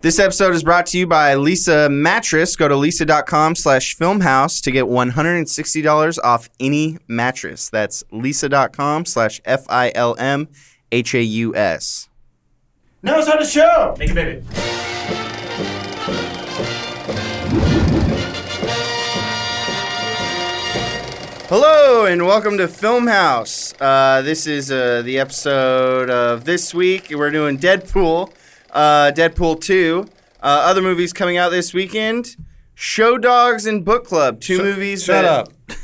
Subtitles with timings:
[0.00, 2.54] This episode is brought to you by Leesa Mattress.
[2.54, 7.68] Go to leesa.com slash filmhaus to get $160 off any mattress.
[7.68, 10.48] That's leesa.com slash F I L M
[10.92, 12.08] H A U S.
[13.02, 13.96] Now it's on the show.
[13.98, 14.44] Make it baby.
[21.48, 23.74] Hello and welcome to Filmhaus.
[23.80, 27.08] Uh, this is uh, the episode of this week.
[27.10, 28.30] We're doing Deadpool,
[28.70, 30.06] uh, Deadpool 2.
[30.40, 32.36] Uh, other movies coming out this weekend
[32.74, 34.40] Show Dogs and Book Club.
[34.40, 35.04] Two movies.
[35.04, 35.52] Shut that- up.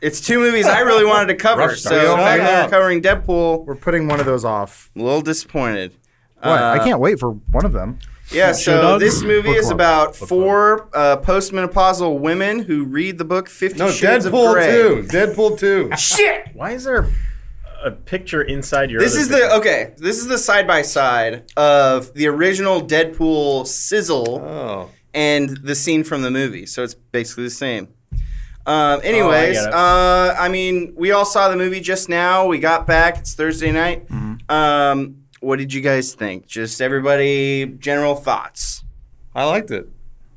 [0.00, 1.76] It's two movies I really wanted to cover.
[1.76, 2.02] So start.
[2.02, 4.90] the fact that we're covering Deadpool, We're putting one of those off.
[4.96, 5.92] a little disappointed.
[6.40, 6.60] What?
[6.60, 8.00] Uh, I can't wait for one of them.
[8.32, 13.78] Yeah, so this movie is about four uh, postmenopausal women who read the book Fifty
[13.78, 14.66] No, Shades of Grey.
[14.66, 15.16] Deadpool 2.
[15.16, 15.90] Deadpool 2.
[15.96, 16.48] Shit!
[16.54, 17.08] Why is there?
[17.84, 19.00] A picture inside your.
[19.00, 19.48] This other is picture.
[19.48, 19.94] the okay.
[19.98, 24.90] This is the side by side of the original Deadpool sizzle Oh.
[25.12, 26.66] and the scene from the movie.
[26.66, 27.88] So it's basically the same.
[28.64, 29.74] Um, anyways, get it.
[29.74, 32.46] uh, I mean, we all saw the movie just now.
[32.46, 33.18] We got back.
[33.18, 34.06] It's Thursday night.
[34.48, 36.46] Um, what did you guys think?
[36.46, 38.84] Just everybody, general thoughts.
[39.34, 39.88] I liked it.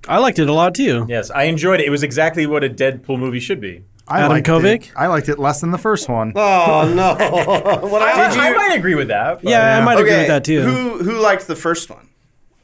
[0.08, 1.05] I liked it a lot too.
[1.08, 1.86] Yes, I enjoyed it.
[1.86, 3.83] It was exactly what a Deadpool movie should be.
[4.08, 4.84] I Adam liked Kovic?
[4.84, 4.92] It.
[4.95, 6.34] I liked it less than the first one.
[6.36, 7.14] Oh, no.
[7.88, 9.42] what I, I, I might agree with that.
[9.42, 10.61] but- Yeah, I might agree with that too.
[10.61, 12.09] Who who liked the first one?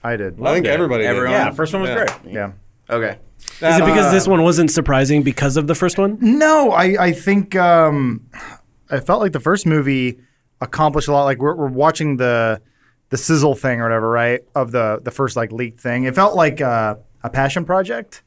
[0.04, 0.40] I did.
[0.42, 0.70] I think it.
[0.70, 1.10] everybody did.
[1.10, 1.32] Everyone?
[1.32, 1.96] Yeah, first one was Yeah.
[2.06, 2.34] great.
[2.34, 2.52] Yeah.
[2.90, 3.18] Okay.
[3.40, 6.18] Is it because Uh, this one wasn't surprising because of the first one?
[6.22, 8.28] No, I I think um,
[8.90, 10.20] I felt like the first movie
[10.60, 11.24] accomplished a lot.
[11.26, 12.62] Like we're, we're watching the
[13.10, 14.42] the sizzle thing or whatever, right?
[14.56, 16.04] Of the the first like leaked thing.
[16.06, 18.24] It felt like uh, a passion project.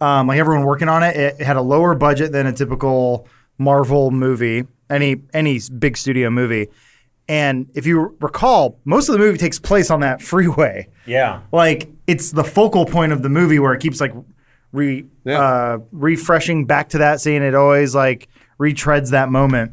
[0.00, 1.16] Um, like everyone working on it.
[1.16, 1.36] it.
[1.40, 6.68] It had a lower budget than a typical Marvel movie, any any big studio movie.
[7.28, 11.40] And if you recall, most of the movie takes place on that freeway Yeah.
[11.50, 14.12] like it's the focal point of the movie where it keeps like
[14.72, 15.40] re Yeah.
[15.40, 17.42] uh, refreshing back to that scene.
[17.42, 18.28] It always like
[18.60, 19.72] retreads that moment,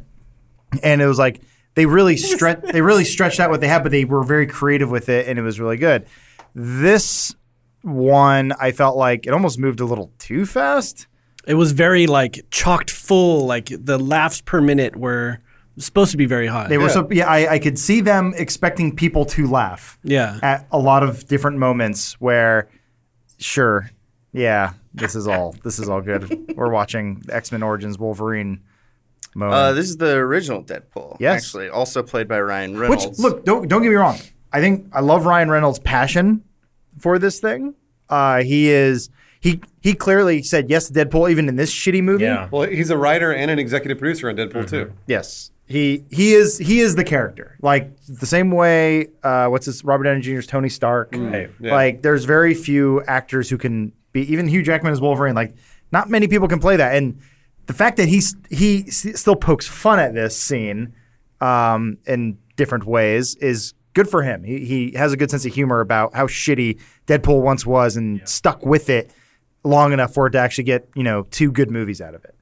[0.82, 1.42] and it was like
[1.74, 4.90] they really stretch they really stretched out what they had, but they were very creative
[4.90, 6.06] with it, and it was really good.
[6.54, 7.34] This
[7.84, 11.06] one, I felt like it almost moved a little too fast.
[11.46, 13.46] It was very like chocked full.
[13.46, 15.40] Like the laughs per minute were
[15.76, 16.68] supposed to be very high.
[16.68, 19.98] They were so yeah, I, I could see them expecting people to laugh.
[20.02, 20.38] yeah.
[20.42, 22.68] at a lot of different moments where
[23.38, 23.90] sure
[24.32, 28.60] yeah this is all this is all good we're watching x-men origins wolverine.
[29.40, 31.16] Uh, this is the original Deadpool.
[31.18, 31.42] Yes.
[31.44, 33.06] Actually, also played by Ryan Reynolds.
[33.06, 34.16] which look don't, don't get me wrong
[34.52, 36.42] i think i love ryan reynolds passion
[36.98, 37.74] for this thing
[38.10, 39.08] uh, he is
[39.40, 42.48] he he clearly said yes to deadpool even in this shitty movie Yeah.
[42.50, 44.92] Well, he's a writer and an executive producer on Deadpool too.
[45.06, 49.82] yes he he is he is the character like the same way uh, what's this
[49.84, 51.50] robert downey jr's tony stark Right.
[51.60, 51.72] Yeah.
[51.74, 54.30] Like, there's very few actors who can be.
[54.32, 55.34] Even Hugh Jackman as Wolverine.
[55.34, 55.54] Like,
[55.90, 56.94] not many people can play that.
[56.94, 57.18] And
[57.66, 60.92] the fact that he's he s- still pokes fun at this scene
[61.40, 64.44] um, in different ways is good for him.
[64.44, 68.26] He he has a good sense of humor about how shitty Deadpool once was and
[68.28, 69.10] stuck with it
[69.62, 72.34] long enough for it to actually get you know two good movies out of it.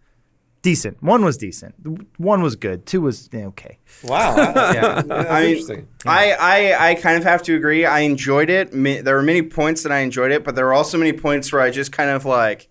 [0.62, 1.02] Decent.
[1.02, 1.74] One was decent.
[2.18, 2.86] One was good.
[2.86, 3.78] Two was eh, okay.
[4.04, 4.36] Wow.
[4.72, 5.02] Yeah.
[5.10, 5.88] I mean, interesting.
[6.06, 7.84] I, I I kind of have to agree.
[7.84, 8.70] I enjoyed it.
[8.72, 11.60] There were many points that I enjoyed it, but there were also many points where
[11.60, 12.68] I just kind of like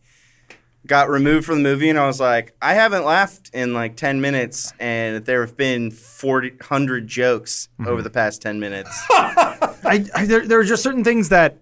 [0.87, 4.19] got removed from the movie, and I was like, I haven't laughed in like ten
[4.21, 7.89] minutes, and there have been 400 jokes mm-hmm.
[7.89, 8.89] over the past ten minutes.
[9.11, 11.57] I, I there, there are just certain things that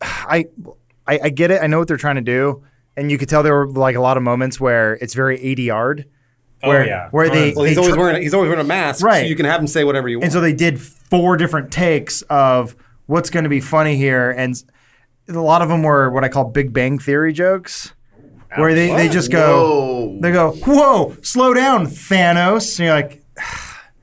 [0.00, 0.46] I,
[1.06, 1.62] I I get it.
[1.62, 2.64] I know what they're trying to do,
[2.96, 6.04] and you could tell there were like a lot of moments where it's very ADR,
[6.62, 7.08] oh, where Oh, yeah.
[7.10, 9.20] where they, Well, he's they always tr- wearing a, he's always wearing a mask, Right.
[9.22, 10.24] so you can have him say whatever you want.
[10.24, 12.74] and so they did four different takes of
[13.06, 14.64] what's going to be funny here, and s-
[15.28, 17.92] a lot of them were what I call Big Bang Theory jokes,
[18.56, 20.18] where they, they just go Whoa.
[20.20, 23.18] they go whoa slow down Thanos, and you're like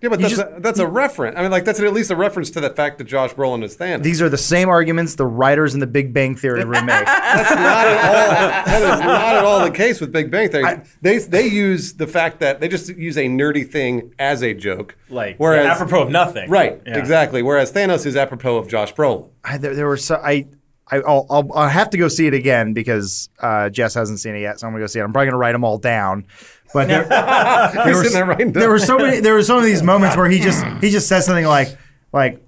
[0.02, 1.38] yeah, but that's, just- a, that's a reference.
[1.38, 3.76] I mean, like that's at least a reference to the fact that Josh Brolin is
[3.76, 4.02] Thanos.
[4.02, 6.88] these are the same arguments the writers in the Big Bang Theory remake.
[7.06, 8.66] That's not at all.
[8.66, 10.64] That is not at all the case with Big Bang Theory.
[10.64, 14.54] I- they they use the fact that they just use a nerdy thing as a
[14.54, 14.96] joke.
[15.10, 16.50] Like, whereas yeah, apropos of nothing.
[16.50, 16.98] right, Yeah.
[16.98, 17.42] exactly.
[17.42, 19.30] Whereas Thanos is apropos of Josh Brolin.
[19.44, 20.48] I, there, there were so I.
[20.92, 24.36] I, I'll, I'll, I'll have to go see it again because uh, Jess hasn't seen
[24.36, 25.04] it yet, so I'm gonna go see it.
[25.04, 26.26] I'm probably gonna write them all down.
[26.74, 29.20] But there, there, He's were, sitting there writing there were so many.
[29.20, 31.78] There were some of these moments where he just he just says something like
[32.12, 32.44] like,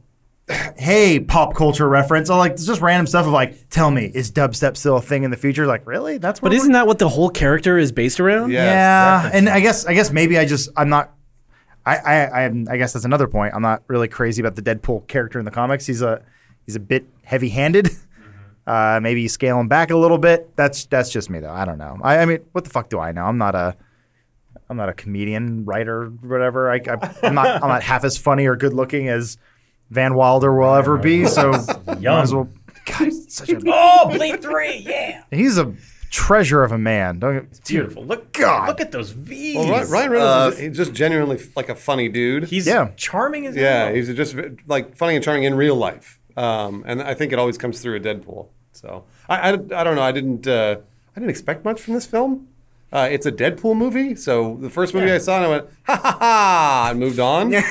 [0.76, 4.32] "Hey, pop culture reference," or like it's just random stuff of like, "Tell me, is
[4.32, 6.18] dubstep still a thing in the future?" Like, really?
[6.18, 6.50] That's what.
[6.50, 8.52] But isn't that what the whole character is based around?
[8.52, 8.64] Yeah.
[8.66, 11.14] yeah, and I guess I guess maybe I just I'm not.
[11.86, 13.54] I I I, am- I guess that's another point.
[13.56, 15.88] I'm not really crazy about the Deadpool character in the comics.
[15.88, 16.22] He's a
[16.66, 17.90] he's a bit heavy-handed.
[18.68, 20.56] Uh, maybe scale them back a little bit.
[20.56, 21.52] That's that's just me though.
[21.52, 21.98] I don't know.
[22.04, 23.26] I, I mean, what the fuck do I know?
[23.26, 23.76] I'm not a
[24.70, 26.70] I'm not a comedian, writer, whatever.
[26.72, 29.38] I, I, I'm not I'm not half as funny or good looking as
[29.90, 31.26] Van Wilder will ever be.
[31.28, 31.52] So
[31.88, 32.50] might as well.
[32.86, 35.74] God, such a, Oh, Blade Three, yeah, he's a
[36.12, 37.20] treasure of a man.
[37.20, 38.06] Don't get, beautiful.
[38.06, 38.68] Look, God.
[38.68, 39.56] look at those V's.
[39.58, 42.46] Well, Ryan Reynolds is he's just genuinely like a funny dude.
[42.46, 42.92] He's Yeah.
[42.96, 43.96] charming as yeah, hell.
[43.96, 44.36] he's just
[44.68, 47.96] like funny and charming in real life, um, and I think it always comes through
[47.96, 48.48] a Deadpool.
[48.72, 50.02] So I, I, I don't know.
[50.02, 50.78] I didn't uh,
[51.16, 52.48] I didn't expect much from this film.
[52.94, 55.96] Uh, it's a Deadpool movie, so the first movie I saw, and I went ha
[55.96, 57.54] ha ha, and moved on.
[57.54, 57.64] and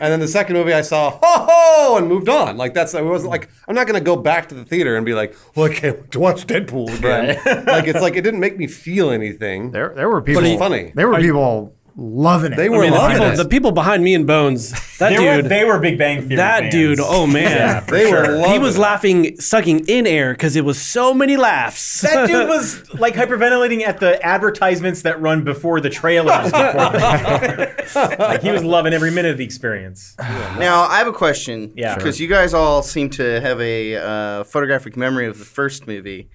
[0.00, 2.56] then the second movie I saw ho ho, and moved on.
[2.56, 5.14] Like that's I wasn't like I'm not gonna go back to the theater and be
[5.14, 7.64] like, well, I can't wait to watch Deadpool again.
[7.66, 9.70] like it's like it didn't make me feel anything.
[9.70, 10.42] there there were people.
[10.42, 10.90] it's funny.
[10.94, 12.56] There were people loving it.
[12.56, 13.36] They were I mean, the people, it.
[13.36, 16.36] the people behind me and Bones, that They dude, were, they were Big Bang Theory.
[16.36, 16.72] that fans.
[16.72, 18.36] dude, oh man, Yeah, for They were sure.
[18.38, 18.80] loving he was it.
[18.80, 22.00] laughing, sucking in air because it was so many laughs.
[22.00, 26.50] That dude was like hyperventilating at the advertisements that run before the trailers.
[26.50, 30.16] Before like he was loving every minute of the experience.
[30.54, 31.72] Now I have a question.
[31.76, 31.94] Yeah.
[31.96, 36.28] Because you guys all seem to have a uh, photographic memory of the first movie.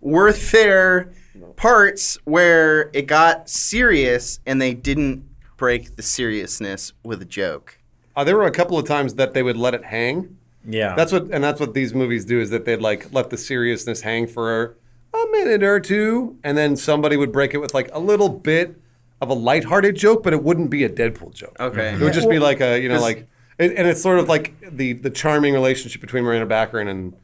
[0.00, 1.12] Were there
[1.56, 7.78] parts where it got serious and they didn't break the seriousness with a joke?
[8.16, 10.38] Uh, there were a couple of times that they would let it hang.
[10.66, 13.36] Yeah, That's what, and that's what these movies do is that they'd like let the
[13.36, 14.76] seriousness hang for
[15.12, 18.76] a minute or two, and then somebody would break it with like a little bit
[19.20, 21.56] of a lighthearted joke, but it wouldn't be a Deadpool joke.
[21.60, 21.94] Okay.
[21.94, 23.28] it would just be like a you know, like,
[23.58, 27.14] it, and it's sort of like the the charming relationship between Morena Baccarin and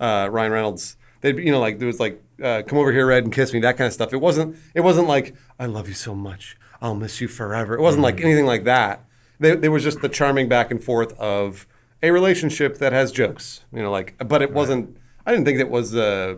[0.00, 0.96] uh, Ryan Reynolds.
[1.20, 3.52] They'd be, you know like there was like uh, come over here, Red, and kiss
[3.52, 4.12] me, that kind of stuff.
[4.12, 7.74] It wasn't it wasn't like I love you so much, I'll miss you forever.
[7.74, 9.04] It wasn't like anything like that.
[9.38, 11.66] They, there was just the charming back and forth of
[12.02, 14.14] a relationship that has jokes, you know, like.
[14.26, 14.96] But it wasn't.
[15.26, 15.94] I didn't think it was.
[15.94, 16.36] Uh,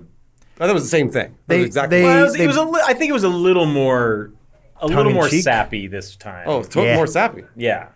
[0.56, 1.26] I thought it was the same thing.
[1.26, 1.98] It was They- exactly.
[1.98, 4.32] they- Well, it was, it was a li- I think it was a little more,
[4.80, 5.44] a little more Tongue-in-cheek?
[5.44, 6.44] sappy this time.
[6.48, 6.96] oh, to- Yeah.
[6.96, 7.44] more sappy.
[7.54, 7.88] yeah,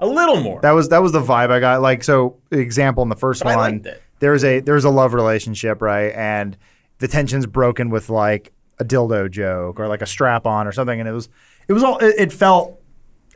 [0.00, 0.60] a little more.
[0.60, 1.80] That was that was the vibe I got.
[1.80, 4.02] Like so, example in the first But I one, liked it.
[4.18, 6.12] there's a there's a love relationship, right?
[6.14, 6.58] And
[7.02, 11.00] the tension's broken with like a dildo joke or like a strap on or something,
[11.00, 11.28] and it was
[11.66, 12.80] it was all it, it felt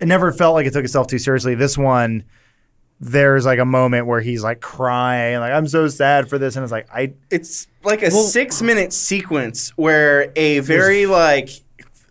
[0.00, 1.56] it never felt like it took itself too seriously.
[1.56, 2.22] This one,
[3.00, 6.62] there's like a moment where he's like crying, like I'm so sad for this, and
[6.62, 11.50] it's like I It's like a six minute sequence where a very like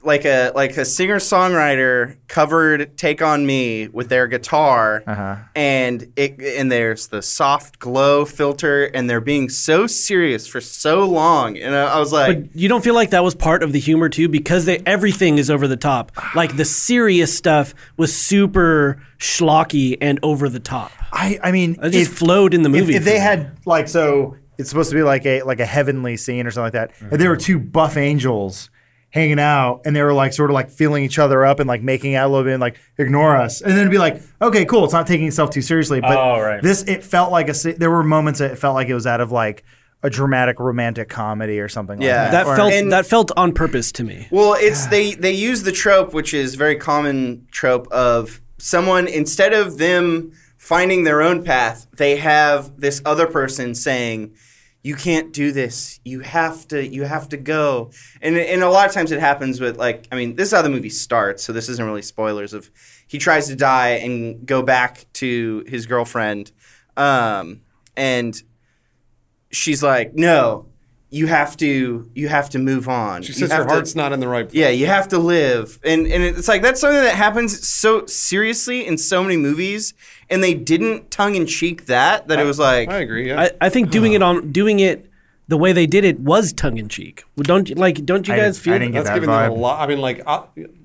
[0.05, 5.35] like a like a singer songwriter covered "Take on Me" with their guitar, Uh-huh.
[5.55, 11.05] and it and there's the soft glow filter, and they're being so serious for so
[11.05, 13.71] long, and I, I was like, But you don't feel like that was part of
[13.73, 16.11] the humor too, because they, everything is over the top.
[16.35, 20.91] Like the serious stuff was super schlocky and over the top.
[21.11, 22.93] I I mean It just if- flowed in the movie.
[22.95, 23.19] if for they me.
[23.19, 26.73] had like so it's supposed to be like a like a heavenly scene or something
[26.81, 28.69] like that if there were two buff angels
[29.15, 31.81] hanging out and they were like sort of like feeling each other up and like
[31.81, 34.65] making out a little bit and like ignore us and then it'd be like okay
[34.65, 36.61] cool it's not taking itself too seriously but Oh, right.
[36.61, 39.21] this it felt like a there were moments that it felt like it was out
[39.21, 39.63] of like
[40.03, 42.23] a dramatic romantic comedy or something Yeah.
[42.23, 44.27] like that that Or- felt And- that felt on purpose to me.
[44.31, 49.53] Well, it's they they use the trope, which is very common trope of someone instead
[49.53, 54.33] of them finding their own path, they have this other person saying,
[54.85, 55.99] "You can't do this.
[56.05, 56.85] You have to.
[56.85, 57.89] You have to go."
[58.21, 60.61] And and a lot of times it happens with like I mean, this is how
[60.61, 62.53] the movie starts, so this isn't really spoilers.
[62.53, 62.69] Of
[63.07, 66.51] he tries to die and go back to his girlfriend,
[66.95, 67.61] um,
[67.97, 68.39] and
[69.51, 70.67] she's like, "No."
[71.15, 72.09] You have to.
[72.13, 73.21] You have to move on.
[73.23, 74.59] She You says her have to- heart's not in the right place.
[74.59, 78.85] yeah, you have to live, and and it's like that's something that happens so seriously
[78.85, 79.93] in so many movies,
[80.29, 83.29] and they didn't tongue in cheek that that it was like I agree.
[83.29, 83.39] Yeah.
[83.43, 85.09] I, I think doing it on doing it
[85.47, 87.23] the way they did it was tongue in cheek.
[87.37, 88.03] Don't you like?
[88.05, 88.73] Don't you guys didn't- feel?
[88.73, 89.79] I didn't get that's that giving them a lot.
[89.79, 90.43] I mean, like uh,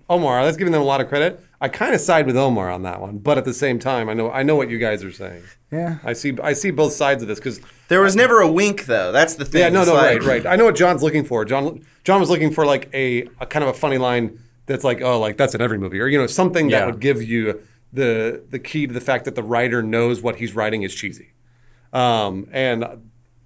[0.08, 0.44] Omar.
[0.44, 1.40] That's giving them a lot of credit.
[1.62, 4.14] I kind of side with Omar on that one, but at the same time, I
[4.14, 5.42] know I know what you guys are saying.
[5.70, 8.86] yeah I see I see both sides of this because there was never a wink
[8.86, 9.12] though.
[9.12, 9.60] That's the thing.
[9.60, 10.46] yeah, no, It's no, like- right, right.
[10.46, 11.44] I know what John's looking for.
[11.44, 15.02] John John was looking for like a, a kind of a funny line that's like,
[15.02, 17.60] oh, like that's in every movie, or you know, something that would give you
[17.92, 21.32] the the key to the fact that the writer knows what he's writing is cheesy.
[21.92, 22.84] Um, and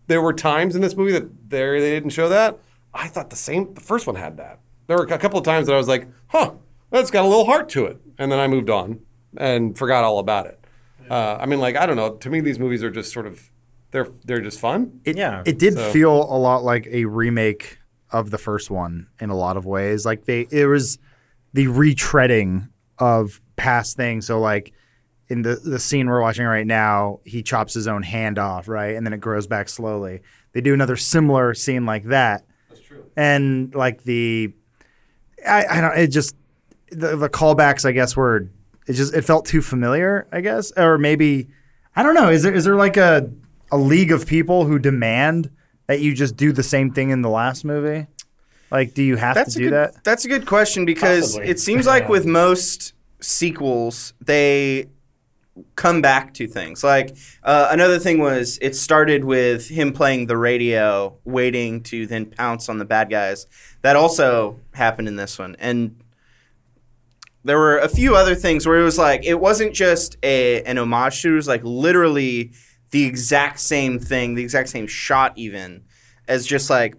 [0.06, 2.58] there were times in this movie that there they didn't show that.
[2.92, 3.74] I thought the same.
[3.74, 4.60] The first one had that.
[4.86, 6.52] There were a couple of times that I was like, huh,
[7.00, 9.00] that's got a little heart to it, and then I moved on
[9.36, 10.58] and forgot all about it.
[11.10, 12.14] Uh, I mean, like I don't know.
[12.16, 13.50] To me, these movies are just sort of
[13.90, 15.00] they're they're just fun.
[15.04, 15.42] it, Yeah.
[15.46, 17.78] it did So- feel a lot like a remake
[18.10, 20.06] of the first one in a lot of ways.
[20.06, 20.98] Like they, it was
[21.52, 24.26] the retreading of past things.
[24.26, 24.72] So like
[25.28, 28.94] in the the scene we're watching right now, he chops his own hand off, right,
[28.96, 30.20] and then it grows back slowly.
[30.52, 32.44] They do another similar scene like that.
[32.68, 33.04] That's true.
[33.16, 34.54] And like the,
[35.46, 35.98] I, I don't.
[35.98, 36.36] It just
[36.94, 38.48] the, the callbacks, I guess, were
[38.86, 41.48] it just it felt too familiar, I guess, or maybe
[41.96, 42.28] I don't know.
[42.30, 43.30] Is there is there like a
[43.70, 45.50] a league of people who demand
[45.86, 48.06] that you just do the same thing in the last movie?
[48.70, 50.04] Like, do you have That's to a do good, that?
[50.04, 51.48] That's a good question because Possibly.
[51.48, 54.88] it seems like with most sequels, they
[55.76, 56.82] come back to things.
[56.82, 62.26] Like uh, another thing was it started with him playing the radio, waiting to then
[62.26, 63.46] pounce on the bad guys.
[63.82, 65.96] That also happened in this one, and
[67.44, 70.78] there were a few other things where it was like it wasn't just a an
[70.78, 72.52] homage to it was like literally
[72.90, 75.82] the exact same thing, the exact same shot even
[76.26, 76.96] as just like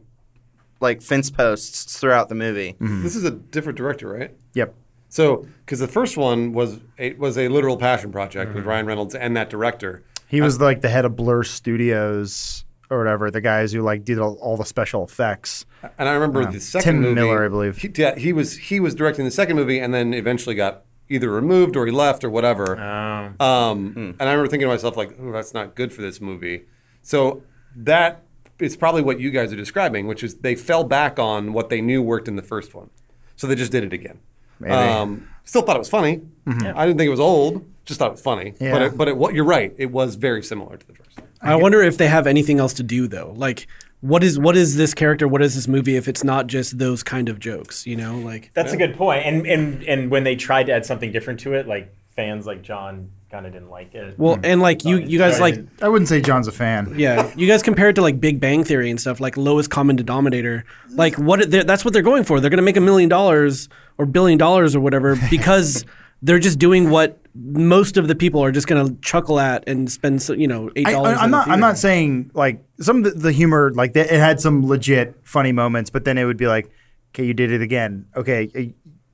[0.82, 2.74] like fence posts throughout the movie.
[2.74, 3.02] Mm-hmm.
[3.02, 4.36] This is a different director, right?
[4.54, 4.76] Yep.
[5.10, 8.70] So, because the first one was a, was a literal passion project with mm-hmm.
[8.70, 10.04] Ryan Reynolds and that director.
[10.28, 14.20] He was like the head of Blur Studios or whatever, the guys who like did
[14.20, 15.66] all, all the special effects.
[15.98, 17.16] And I remember the second Tim movie.
[17.16, 17.78] Miller, I believe.
[17.78, 21.30] He, yeah, he was he was directing the second movie, and then eventually got either
[21.30, 22.80] removed or he left or whatever.
[22.80, 26.20] Um, Um, And I remember thinking to myself, like, oh, that's not good for this
[26.20, 26.64] movie.
[27.04, 27.44] So
[27.76, 28.24] that
[28.58, 31.82] is probably what you guys are describing, which is they fell back on what they
[31.82, 32.90] knew worked in the first one.
[33.36, 34.20] So they just did it again.
[34.60, 34.74] Maybe.
[34.74, 36.22] Um, still thought it was funny.
[36.48, 37.66] I didn't think it was old.
[37.86, 38.54] Just thought it was funny.
[38.60, 39.76] But it, but it, what you're right.
[39.78, 41.20] It was very similar to the first.
[41.46, 43.34] I wonder if they have anything else to do though.
[43.36, 43.68] Like,
[44.02, 45.28] what is what is this character?
[45.28, 45.96] What is this movie?
[45.96, 49.26] If it's not just those kind of jokes, you know, like that's a good point.
[49.26, 52.62] And and and when they tried to add something different to it, like fans like
[52.62, 54.18] John kind of didn't like it.
[54.18, 54.46] well, hmm.
[54.46, 56.96] and like you you guys Sorry, like I wouldn't say John's a fan.
[56.98, 59.96] yeah, you guys compare it to like Big Bang Theory and stuff, like lowest common
[59.96, 60.66] denominator.
[60.90, 62.40] Like what that's what they're going for.
[62.40, 65.86] They're going to make a million dollars or billion dollars or whatever because
[66.26, 69.92] they're just doing what most of the people are just going to chuckle at and
[69.92, 70.96] spend so- you know eight dollars.
[70.96, 71.20] I, dollars.
[71.22, 71.48] am not.
[71.48, 75.16] I'm not saying like some of the, the humor, like that, it had some legit
[75.24, 76.70] funny moments, but then it would be like,
[77.14, 78.08] okay, you did it again.
[78.16, 78.74] Okay,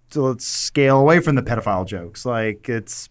[0.09, 2.25] so let's scale away from the pedophile jokes.
[2.25, 3.09] Like it's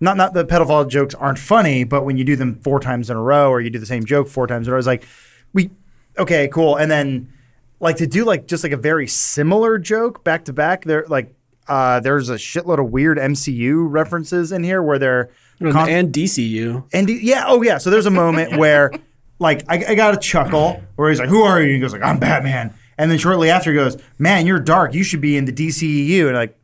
[0.00, 3.16] not not the pedophile jokes aren't funny, but when you do them four times in
[3.16, 5.04] a row, or you do the same joke four times in a row, it's like
[5.52, 5.70] we
[6.18, 7.30] okay, cool, and then
[7.78, 10.84] like to do like just like a very similar joke back to back.
[10.84, 11.33] There like.
[11.66, 15.30] Uh, there's a shitload of weird MCU references in here where they're
[15.60, 16.84] con- and DCU.
[16.92, 17.78] and he- yeah, oh yeah.
[17.78, 18.90] So there's a moment where,
[19.38, 21.92] like, I, I got a chuckle where he's like, "Who are you?" And he goes
[21.92, 24.94] like, "I'm Batman." And then shortly after, he goes, "Man, you're dark.
[24.94, 26.58] You should be in the DCEU." And like,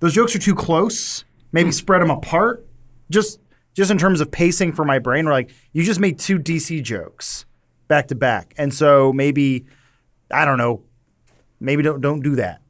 [0.00, 1.24] those jokes are too close.
[1.52, 2.66] Maybe spread them apart.
[3.10, 3.38] Just,
[3.74, 6.82] just in terms of pacing for my brain, we're like, you just made two DC
[6.82, 7.44] jokes
[7.88, 9.66] back to back, and so maybe,
[10.30, 10.82] I don't know,
[11.60, 12.61] maybe don't don't do that.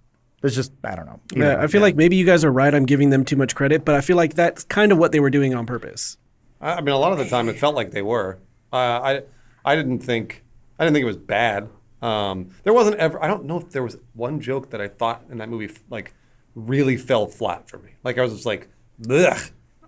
[0.42, 1.20] It's just I don't know.
[1.34, 1.62] Yeah.
[1.62, 2.74] I feel like maybe you guys are right.
[2.74, 5.20] I'm giving them too much credit, but I feel like that's kind of what they
[5.20, 6.18] were doing on purpose.
[6.60, 8.38] I I mean, a lot of the time it felt like they were.
[8.72, 9.22] Uh, I
[9.64, 10.42] I didn't think
[10.78, 11.68] I didn't think it was bad.
[12.00, 13.22] Um, there wasn't ever.
[13.22, 16.14] I don't know if there was one joke that I thought in that movie like
[16.54, 17.92] really fell flat for me.
[18.02, 18.68] Like I was just like,
[19.08, 19.38] ugh.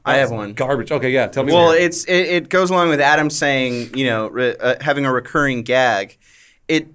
[0.06, 0.52] I have one.
[0.52, 0.92] Garbage.
[0.92, 1.28] Okay, yeah.
[1.28, 1.52] Tell me.
[1.52, 1.74] Well, more.
[1.74, 5.62] it's it, it goes along with Adam saying, you know, re, uh, having a recurring
[5.62, 6.18] gag.
[6.68, 6.88] It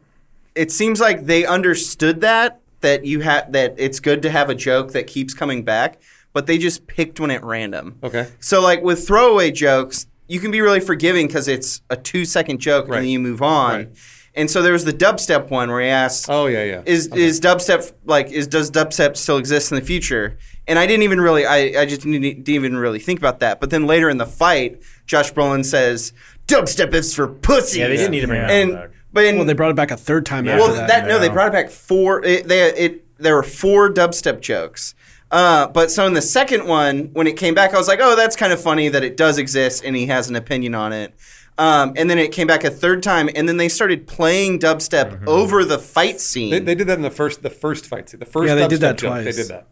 [0.54, 4.56] it seems like they understood that that you had that it's good to have a
[4.56, 6.00] joke that keeps coming back,
[6.34, 7.98] but they just picked one at random.
[8.04, 8.28] okay.
[8.40, 12.60] So like with throwaway jokes, you can be really forgiving because it's a two second
[12.60, 12.98] joke Right.
[12.98, 13.76] and then you move on.
[13.76, 13.90] Right.
[14.36, 16.82] And so there was the dubstep one where he asked, Oh yeah, yeah.
[16.86, 20.38] is is dubstep like is does dubstep still exist in the future?
[20.68, 23.60] And I didn't even really I, I just didn't, didn't even really think about that.
[23.60, 26.14] But then later in the fight, Josh Brolin says
[26.48, 27.78] dubstep is for pussies.
[27.78, 28.90] yeah, they didn't need to bring that and back.
[29.14, 30.54] But in, Well, they brought it back a third time Yeah.
[30.54, 30.88] after well that.
[30.88, 34.96] that, no they brought it back four it, they it there were four dubstep jokes.
[35.32, 38.16] Uh, but so in the second one, when it came back, I was like, "Oh,
[38.16, 41.14] that's kind of funny that it does exist," and he has an opinion on it.
[41.60, 45.12] Um, and then it came back a third time, and then they started playing dubstep
[45.12, 45.28] Mm-hmm.
[45.30, 46.50] over the fight scene.
[46.52, 48.20] They, they did that in the first the first fight scene.
[48.20, 49.68] The first Yeah, they did dubstep that joke, They did that.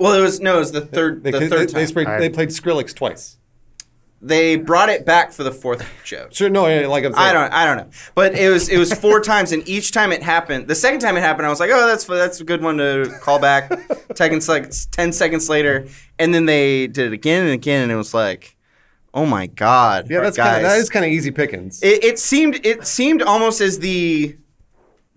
[0.00, 1.22] Well, it was no, it was the third.
[1.24, 1.86] They, the third they, time.
[1.86, 3.38] sprayed- I- they played Skrillex twice.
[4.22, 6.34] They brought it back for the fourth joke.
[6.34, 7.14] Sure, no, like I'm saying.
[7.28, 10.10] I don't, I don't know, but it was it was four times, and each time
[10.10, 10.68] it happened.
[10.68, 13.12] The second time it happened, I was like, oh, that's that's a good one to
[13.20, 13.70] call back.
[14.16, 15.86] Ten seconds, ten seconds later,
[16.18, 18.56] and then they did it again and again, and it was like,
[19.12, 20.46] oh my god, Yeah, that's guys.
[20.54, 21.82] kind of that is kind of easy pickings.
[21.82, 24.36] it, it seemed it seemed almost as the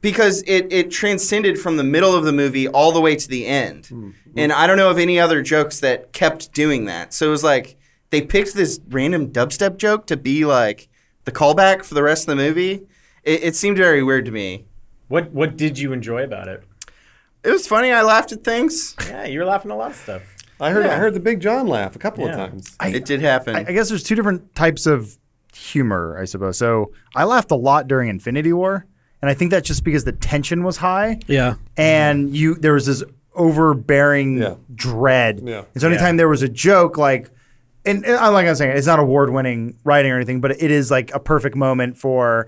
[0.01, 3.45] because it it transcended from the middle of the movie all the way to the
[3.45, 4.09] end, Hmm.
[4.35, 7.13] and I don't know of any other jokes that kept doing that.
[7.13, 7.77] So it was like
[8.09, 10.87] they picked this random dubstep joke to be like
[11.25, 12.81] the callback for the rest of the movie.
[13.23, 14.65] It, it seemed very weird to me.
[15.07, 16.63] What what did you enjoy about it?
[17.43, 17.91] It was funny.
[17.91, 18.95] I laughed at things.
[19.07, 20.21] Yeah, you were laughing at a lot of stuff.
[20.59, 22.47] I heard I heard the Big John laugh a couple of Yeah.
[22.47, 22.75] times.
[22.83, 23.55] it did happen.
[23.55, 25.17] I, I guess there's two different types of
[25.53, 26.57] humor, I suppose.
[26.57, 28.85] So I laughed a lot during Infinity War,
[29.21, 31.55] and I think that's just because the tension was high, Yeah.
[31.77, 34.55] and you there was this overbearing Yeah.
[34.75, 35.41] dread.
[35.43, 35.63] Yeah.
[35.73, 37.29] And so anytime there was a joke, like,
[37.85, 40.71] and, and uh, like I was saying, it's not award-winning writing or anything, but it
[40.71, 42.47] is like a perfect moment for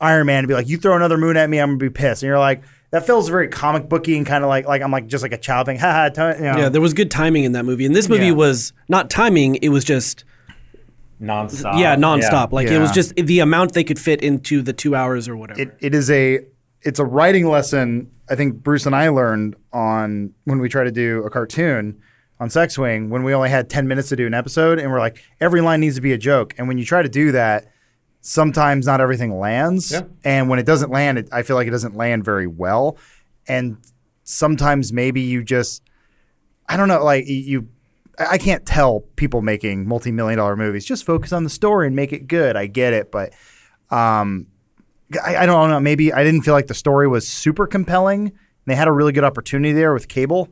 [0.00, 2.22] Iron Man to be like, "You throw another moon at me, I'm gonna be pissed,"
[2.22, 2.62] and you're like.
[2.90, 5.38] That feels very comic booky and kind of like like I'm like just like a
[5.38, 5.78] child thing.
[5.80, 6.08] Ha ha.
[6.10, 6.58] t- You know.
[6.58, 7.86] Yeah, there was good timing in that movie.
[7.86, 8.32] And this movie Yeah.
[8.32, 10.24] was not timing, it was just
[11.18, 11.78] nonstop.
[11.78, 12.52] yeah, nonstop.
[12.52, 15.58] Like it was just the amount they could fit into the 2 hours or whatever.
[15.58, 16.40] it, it is a
[16.82, 20.92] it's a writing lesson I think Bruce and I learned on when we try to
[20.92, 21.98] do a cartoon
[22.42, 24.98] on Sex Wing when we only had 10 minutes to do an episode and we're
[24.98, 27.66] like every line needs to be a joke and when you try to do that
[28.20, 30.02] sometimes not everything lands Yeah.
[30.24, 32.96] and when it doesn't land it, I feel like it doesn't land very well
[33.46, 33.76] and
[34.24, 35.82] sometimes maybe you just
[36.68, 37.68] I don't know like you
[38.18, 42.12] I can't tell people making multi-million dollar movies just focus on the story and make
[42.12, 43.32] it good I get it but
[43.90, 44.46] um
[45.22, 45.78] I, I don't know.
[45.78, 48.28] Maybe I didn't feel like the story was super compelling.
[48.28, 48.34] And
[48.64, 50.48] they had a really good opportunity there with Cable.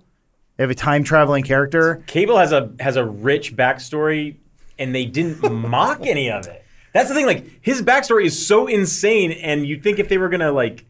[0.61, 2.03] They have a time traveling character.
[2.07, 4.37] Cable has a has a rich backstory,
[4.79, 6.63] and they didn't mock any of it.
[6.93, 7.25] That's the thing.
[7.25, 10.85] Like his backstory is so insane, and you'd think if they were gonna like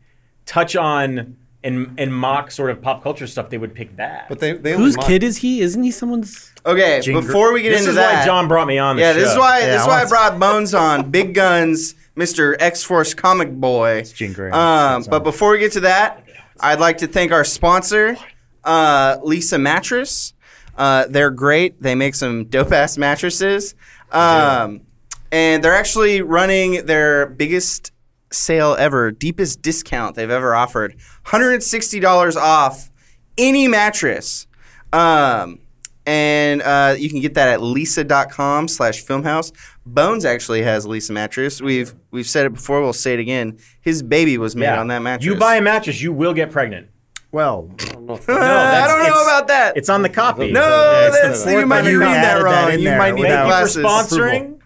[0.45, 4.29] touch on and and mock sort of pop culture stuff, they would pick that.
[4.29, 5.61] But they, they only Whose kid is he?
[5.61, 8.67] Isn't he someone's okay, Jean before we get this into is that, why John brought
[8.67, 8.97] me on.
[8.97, 9.21] The yeah, show.
[9.21, 11.13] this is why Yeah, this is why I brought Bones on.
[11.13, 12.57] Big Guns, Mr.
[12.59, 13.99] X Force Comic Boy.
[13.99, 14.51] It's Jean Grey.
[14.51, 16.25] Um, but before we get to that,
[16.59, 18.17] I'd like to thank our sponsor,
[18.65, 20.35] uh, Leesa Mattress.
[20.77, 21.81] Uh, they're great.
[21.83, 23.75] They make some dope ass mattresses.
[24.13, 24.81] Um,
[25.33, 27.93] and they're actually running their biggest
[28.33, 30.97] sale ever, deepest discount they've ever offered.
[31.27, 32.91] $160 off
[33.39, 34.47] any mattress.
[34.93, 35.61] Um,
[36.07, 39.53] and uh, you can get that at leesa.com slash filmhaus.
[39.87, 41.61] Bones actually has Leesa mattress.
[41.61, 43.59] We've we've said it before, we'll say it again.
[43.81, 44.81] His baby was made Yeah.
[44.81, 45.27] on that mattress.
[45.27, 46.90] You buy a mattress, you will get pregnant.
[47.33, 49.77] Well, I don't know it's- about that.
[49.77, 50.51] It's on the copy.
[50.51, 52.79] no, It's that's fourth you might be time reading that added that wrong.
[52.79, 53.75] you there might need without- glasses.
[53.77, 54.57] Thank you for sponsoring.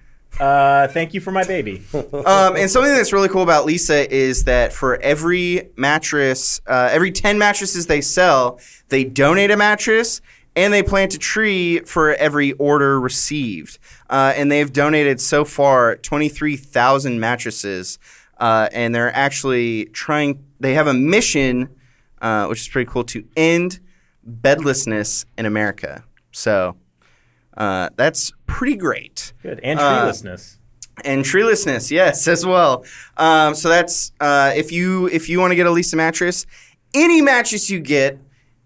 [0.40, 1.82] Uh, thank you for my baby.
[1.94, 7.12] Um, and something that's really cool about Leesa is that for every mattress, uh, every
[7.12, 8.58] 10 mattresses they sell,
[8.88, 10.20] they donate a mattress
[10.56, 13.78] and they plant a tree for every order received.
[14.08, 17.98] Uh, and they've donated so far 23,000 mattresses.
[18.38, 21.68] Uh, and they're actually trying, they have a mission,
[22.24, 23.78] uh, which is pretty cool, to end
[24.24, 26.02] bedlessness in America.
[26.32, 26.76] So
[27.56, 29.60] uh, that's pretty great Good.
[29.62, 30.58] And Uh, treelessness.
[31.04, 32.84] and treelessness yes as well
[33.16, 36.46] um, so that's uh, if you if you want to get a leesa mattress
[36.94, 38.18] any mattress you get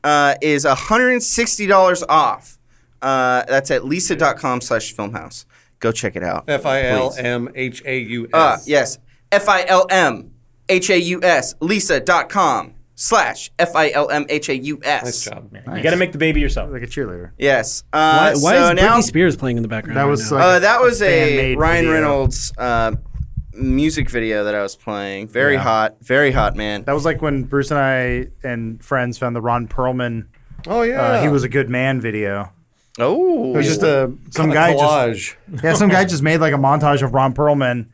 [0.05, 2.59] uh, is $160 off
[3.03, 5.45] uh, that's at leesa.com slash filmhaus
[5.81, 8.31] go check it out F I L M H A U S.
[8.33, 8.99] uh, yes
[9.31, 15.53] f-i-l-m-h-a-u-s leesa.com slash f-i-l-m-h-a-u-s Nice job.
[15.53, 15.63] Man.
[15.77, 16.71] You got to make the baby yourself.
[16.73, 17.31] like a cheerleader.
[17.39, 19.97] yes Why, uh, why so is now Britney Spears playing in the background?
[19.97, 20.39] That right was now?
[20.39, 21.93] like- uh, that was a fan-made Ryan video.
[21.95, 22.93] Reynolds uh,
[23.53, 25.29] music video that I was playing.
[25.29, 25.61] Very Yeah.
[25.61, 26.83] hot, very hot, man.
[26.85, 30.27] That was like when Bruce and I and friends found the Ron Perlman
[30.67, 31.01] Oh yeah.
[31.01, 32.53] uh, "He Was a Good Man" video.
[32.99, 35.37] Oh, It was just a some guy collage.
[35.53, 37.87] just yeah some guy just made like a montage of Ron Perlman,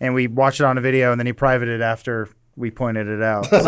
[0.00, 3.06] and we watched it on a video, and then he privated it after we pointed
[3.08, 3.46] it out.
[3.50, 3.58] So,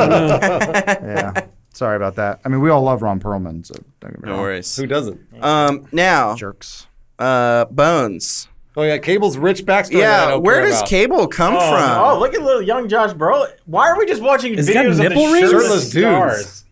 [1.03, 2.41] yeah, sorry about that.
[2.45, 4.43] I mean, we all love Ron Perlman, so don't get me no wrong.
[4.43, 4.77] worries.
[4.77, 5.21] Who doesn't?
[5.43, 6.87] Um, now, Jerks.
[7.19, 8.49] uh, Bones.
[8.77, 9.93] Oh yeah, Cable's rich backstory.
[9.93, 10.89] that I Yeah, don't where care does about.
[10.89, 11.99] Cable come Oh, from?
[12.05, 13.53] oh, look at little young Josh Brolin.
[13.67, 15.51] Why are we just watching Has he got videos of nipple the rings?
[15.51, 16.07] shirtless Shirtless dudes.
[16.47, 16.65] stars?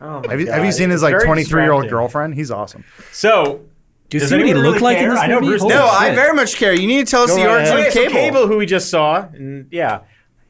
[0.00, 1.90] Oh my Have you, have you seen his It's like very 23 year old distracting.
[1.98, 2.34] girlfriend?
[2.34, 2.84] He's awesome.
[3.10, 3.62] So,
[4.10, 5.10] Do you does see what he anyone looked really like in care?
[5.10, 5.46] this I know movie?
[5.48, 5.96] Bruce Holy no, does.
[5.96, 6.14] I shit.
[6.14, 6.72] very much care.
[6.72, 7.80] You need to tell us Go the right origin ahead.
[7.80, 8.14] of Okay, so Cable.
[8.40, 10.00] Cable, who we just saw, and yeah,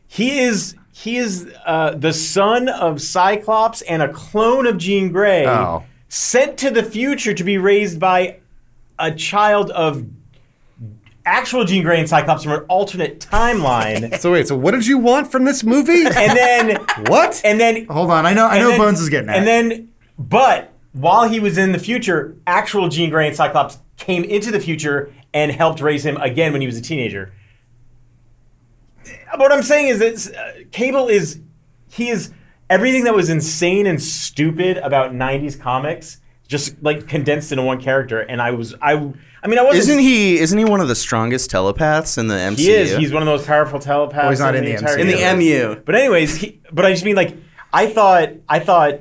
[0.06, 5.44] he is he is uh, the son of Cyclops and a clone of Jean Grey,
[5.44, 5.82] Oh.
[6.08, 8.36] sent to the future to be raised by
[8.96, 10.04] a child of
[11.26, 14.98] actual Jean Grey and Cyclops from an alternate timeline, So wait, so what did you
[14.98, 16.04] want from this movie?
[16.06, 16.76] and then
[17.08, 17.40] what?
[17.44, 19.36] and then Hold on, I know I know then- Bones is getting at.
[19.36, 24.22] And then, but while he was in the future, actual Jean Grey and Cyclops came
[24.22, 27.32] into the future and helped raise him again when he was a teenager.
[29.30, 31.40] But what I'm saying is that uh, Cable is
[31.90, 32.32] he is
[32.70, 38.20] everything that was insane and stupid about '90s comics, just like condensed into one character.
[38.20, 39.76] And I was I I mean I wasn't.
[39.76, 40.38] Isn't he?
[40.38, 42.58] Isn't he one of the strongest telepaths in the MCU?
[42.58, 42.96] He is.
[42.96, 44.22] He's one of those powerful telepaths.
[44.22, 45.00] Well, he's not in the entire MCU.
[45.00, 45.74] in the.
[45.74, 45.82] MU.
[45.84, 47.36] But anyways, he, but I just mean like
[47.72, 49.00] I thought I thought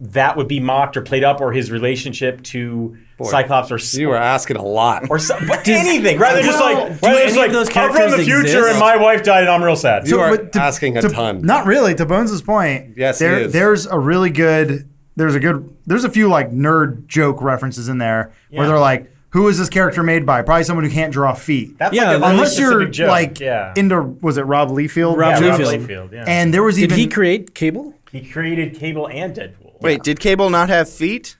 [0.00, 2.96] that would be mocked or played up or his relationship to
[3.28, 5.10] Cyclops or s- You were asking a lot.
[5.10, 7.52] or so, but anything rather than just like Well, rather than any just of like
[7.52, 8.70] those I'm from characters the future exist?
[8.70, 10.06] and my wife died and I'm real sad.
[10.08, 11.42] You are but to- asking a to- ton.
[11.42, 11.94] Not really.
[11.96, 13.52] To Bones' point, Yes, he there, is.
[13.52, 14.88] there's a really good.
[15.16, 15.68] There's a good.
[15.86, 18.68] There's a few like nerd joke references in there where Yeah.
[18.68, 20.40] they're like, "Who is this character made by?
[20.42, 23.08] Probably someone who can't draw feet." That's Yeah, like a really Unless you're specific joke.
[23.08, 23.72] like yeah.
[23.76, 25.16] into was it Rob Liefeld?
[25.18, 25.48] Rob yeah.
[25.50, 25.86] Rob Liefeld.
[25.86, 26.24] Liefeld, yeah.
[26.26, 27.94] And there was Did even he create Cable?
[28.12, 29.80] he created Cable and Deadpool.
[29.82, 31.36] Wait, did Cable not have feet?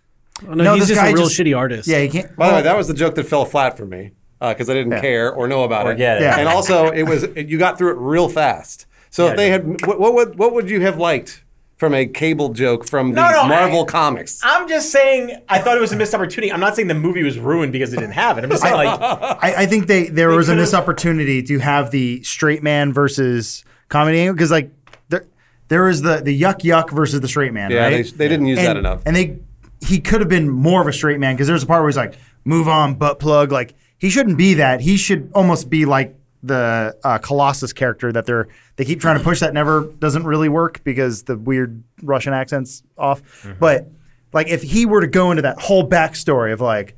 [0.48, 1.88] Oh, no, No, he's this just a real just- shitty artist.
[1.88, 2.34] yeah, he can't.
[2.36, 4.74] By the way, that was the joke that fell flat for me uh, because I
[4.74, 5.00] didn't Yeah.
[5.00, 5.96] care or know about Or it.
[5.98, 6.22] get it.
[6.22, 6.38] Yeah.
[6.38, 8.86] And also, it was you got through it real fast.
[9.10, 11.42] So Yeah, if they I had, what, what would what would you have liked
[11.76, 14.40] from a cable joke from the No, no, Marvel I- comics?
[14.44, 16.52] I'm just saying I thought it was a missed opportunity.
[16.52, 18.44] I'm not saying the movie was ruined because it didn't have it.
[18.44, 21.90] I'm just saying like I, I think they there was a missed opportunity to have
[21.90, 24.70] the straight man versus comedy angle because like
[25.08, 25.24] there
[25.68, 27.70] there was the the yuck yuck versus the straight man.
[27.72, 28.04] yeah, right?
[28.04, 29.02] they, they didn't use and, that enough.
[29.06, 29.38] And they
[29.80, 31.96] he could have been more of a straight man because there's a part where he's
[31.96, 32.14] like,
[32.44, 34.80] "Move on, butt plug." Like he shouldn't be that.
[34.80, 39.24] He should almost be like the uh, Colossus character that they're they keep trying to
[39.24, 43.22] push that never doesn't really work because the weird Russian accent's off.
[43.22, 43.58] Mm-hmm.
[43.58, 43.88] But
[44.32, 46.96] like if he were to go into that whole backstory of like.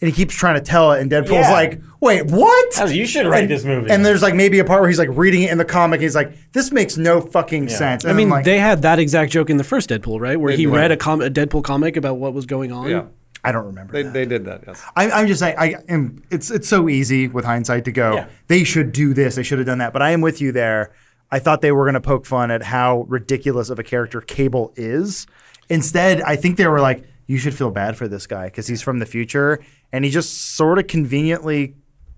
[0.00, 1.52] And he keeps trying to tell it, and Deadpool's Yeah.
[1.52, 3.90] like, "Wait, what?" As you should write And- this movie.
[3.90, 5.98] And there's like maybe a part where he's like reading it in the comic.
[5.98, 8.98] And he's like, "This makes no fucking sense." And I mean, like, they had that
[8.98, 10.38] exact joke in the first Deadpool, right?
[10.38, 10.74] Where he did.
[10.74, 12.90] read a, com- a Deadpool comic about what was going on.
[12.90, 13.04] yeah,
[13.42, 13.94] I don't remember.
[13.94, 14.12] they, that.
[14.12, 14.64] they did that.
[14.66, 14.82] Yes.
[14.94, 16.22] I, I'm just saying, I am.
[16.30, 18.16] It's it's so easy with hindsight to go.
[18.16, 18.26] Yeah.
[18.48, 19.36] They should do this.
[19.36, 19.94] They should have done that.
[19.94, 20.90] But I am with you there.
[21.32, 24.74] I thought they were going to poke fun at how ridiculous of a character Cable
[24.76, 25.26] is.
[25.70, 28.82] Instead, I think they were like, "You should feel bad for this guy because he's
[28.82, 29.60] from the future
[29.92, 31.74] and he just sort of conveniently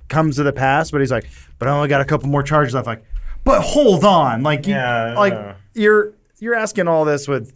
[0.09, 1.29] comes to the past." But he's like,
[1.59, 3.05] "But I only got a couple more charges left." Like,
[3.45, 7.53] but hold on, like, you, Yeah, like you're you're asking all this with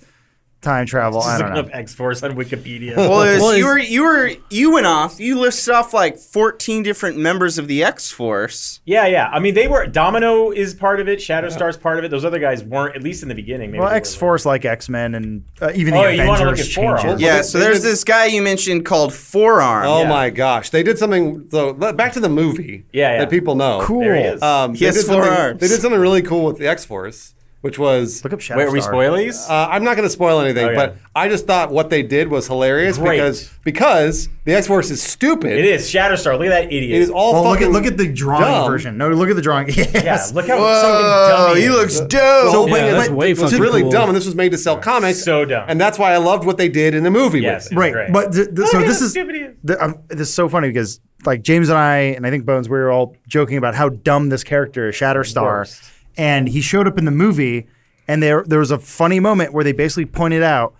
[0.62, 1.20] time travel.
[1.20, 1.72] I Just don't know.
[1.72, 2.96] X Force on Wikipedia.
[2.96, 5.20] Well, was, Well, you were you were you went off.
[5.20, 8.80] You listed off like 14 different members of the X Force.
[8.86, 9.28] yeah, yeah.
[9.28, 11.18] I mean, they were Domino is part of it.
[11.18, 12.10] Shatterstar's part of it.
[12.10, 13.70] Those other guys weren't, at least in the beginning.
[13.72, 16.52] Maybe Well, X Force like X Men and uh, even the Oh, you wanna look
[16.58, 17.20] Avengers at Four changes.
[17.20, 19.84] Yeah, they- so there's did- this guy you mentioned called Forearm.
[19.86, 20.08] Oh Yeah.
[20.08, 21.48] my gosh, they did something.
[21.50, 22.84] So back to the movie.
[22.92, 23.18] Yeah, yeah.
[23.18, 23.80] that people know.
[23.82, 24.00] Cool.
[24.00, 24.42] There he is.
[24.42, 25.60] Um, He has did four arms.
[25.60, 28.56] They did something really cool with the X Force, which was Look up Shatterstar.
[28.56, 29.48] Wait, are we spoilies?
[29.48, 30.74] Uh, I'm not going to spoil anything, Okay.
[30.74, 33.16] but I just thought what they did was hilarious Great.
[33.18, 35.52] because because the X Force is stupid.
[35.52, 36.32] it is Shatterstar.
[36.38, 36.90] Look at that idiot.
[36.98, 37.68] It is all Well, look fucking.
[37.68, 38.70] at look at the drawing dumb.
[38.70, 38.98] version.
[38.98, 39.68] No, look at the drawing.
[39.72, 39.94] Yes.
[39.94, 41.72] Yeah, look how Whoa, fucking dumb he he is.
[41.74, 42.52] looks dope.
[42.52, 43.90] So, Yeah, but, that's but way it was fucking really cool.
[43.92, 45.22] dumb, and this was made to sell comics.
[45.22, 45.64] So dumb.
[45.68, 47.64] and that's why I loved what they did in the movie Yes.
[47.66, 47.76] with it.
[47.80, 47.92] right.
[47.92, 48.12] Great.
[48.12, 49.54] But th- th- so Look this how is stupid he is.
[49.62, 52.68] the, um, this is so funny because like James and I and I think Bones
[52.68, 55.82] we were all joking about how dumb this character is, Shatterstar, Worst.
[56.16, 57.66] And he showed up in the movie,
[58.08, 60.74] and there there was a funny moment where they basically pointed out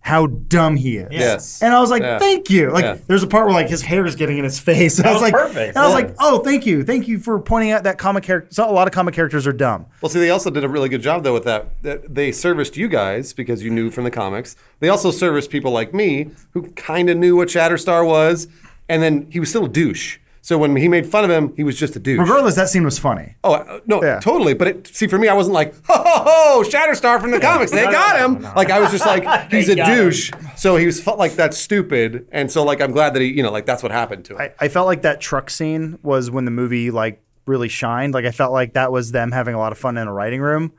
[0.00, 1.08] how dumb he is.
[1.10, 1.60] Yes.
[1.60, 2.18] And I was like, Yeah.
[2.20, 2.70] thank you.
[2.70, 2.96] Like, Yeah.
[3.08, 4.98] there's a part where like his hair is getting in his face.
[5.04, 5.76] I was was like, perfect.
[5.76, 8.48] And I was like, oh, thank you, thank you for pointing out that comic character.
[8.52, 9.86] So a lot of comic characters are dumb.
[10.00, 11.82] Well, see, they also did a really good job though with that.
[11.82, 14.54] that they serviced you guys because you knew from the comics.
[14.78, 18.46] They also serviced people like me who kind of knew what Shatterstar was,
[18.88, 20.18] and then he was still a douche.
[20.48, 22.18] So when he made fun of him, he was just a douche.
[22.18, 23.36] Regardless, that scene was funny.
[23.44, 24.18] Oh uh, no, Yeah.
[24.18, 24.54] totally.
[24.54, 27.70] But it, see, for me, I wasn't like, ho ho ho, Shatterstar from the comics.
[27.70, 28.40] They got him.
[28.54, 30.04] Like I was just like, he's a got him.
[30.06, 30.30] douche.
[30.56, 33.42] So he was felt like that's stupid, and so like I'm glad that he, you
[33.42, 34.40] know, like that's what happened to him.
[34.40, 38.14] I, I felt like that truck scene was when the movie like really shined.
[38.14, 40.40] Like I felt like that was them having a lot of fun in a writing
[40.40, 40.72] room,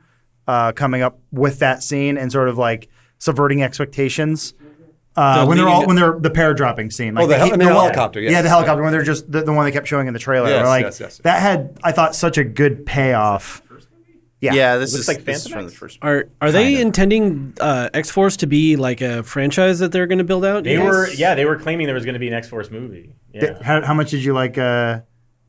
[0.48, 4.52] uh, coming up with that scene and sort of like subverting expectations.
[5.16, 7.46] Uh, The when they're all leading- when they're the paratropping scene, like Oh, the hel-
[7.46, 8.30] keep- and the helicopter, yes.
[8.32, 10.48] yeah, the helicopter when they're just the, the one they kept showing in the trailer.
[10.48, 11.18] Yes, like yes, yes.
[11.24, 13.60] that had I thought such a good payoff.
[14.40, 15.78] Yeah, Yeah, this Looks is like this is Phantom from the X?
[15.78, 15.98] first.
[16.00, 20.16] Are are they intending uh, X Force to be like a franchise that they're going
[20.18, 20.64] to build out?
[20.64, 20.84] They Yes.
[20.84, 23.12] were, yeah, they were claiming there was going to be an X Force movie.
[23.34, 23.40] Yeah.
[23.40, 25.00] Th- How, how much did you like uh,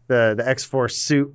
[0.08, 1.34] the the X Force suit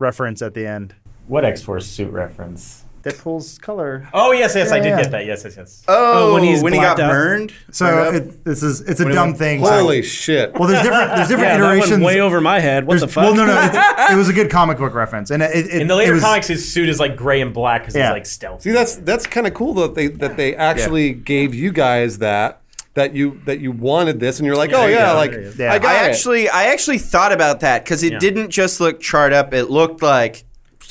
[0.00, 0.94] reference at the end?
[1.28, 2.82] What X Force suit reference?
[3.06, 4.08] Deadpool's color.
[4.12, 5.02] Oh yes, yes, I did yeah.
[5.02, 5.26] get that.
[5.26, 5.84] Yes, yes, yes.
[5.86, 7.10] Oh, when when, he's he got out?
[7.10, 7.52] burned.
[7.70, 9.60] So it, this is it's a When dumb went- thing.
[9.60, 10.52] Holy shit!
[10.54, 12.04] Well, there's different there's different Yeah, that went iterations.
[12.04, 12.84] way over my head.
[12.86, 13.24] What There's- the fuck?
[13.24, 15.86] Well, no, no, it's, it was a good comic book reference, and it, it, In
[15.88, 18.08] the it later was- comics, his suit is like gray and black because Yeah.
[18.08, 18.70] he's like stealthy.
[18.70, 22.60] See, that's that's kind of cool that they that they actually gave you guys that
[22.94, 25.30] that you that you wanted this, and you're like, Yeah, oh there you yeah, like
[25.30, 25.68] There you go.
[25.68, 26.10] I got I it.
[26.10, 28.18] actually, I actually thought about that because it Yeah.
[28.18, 30.44] didn't just look charred up; it looked like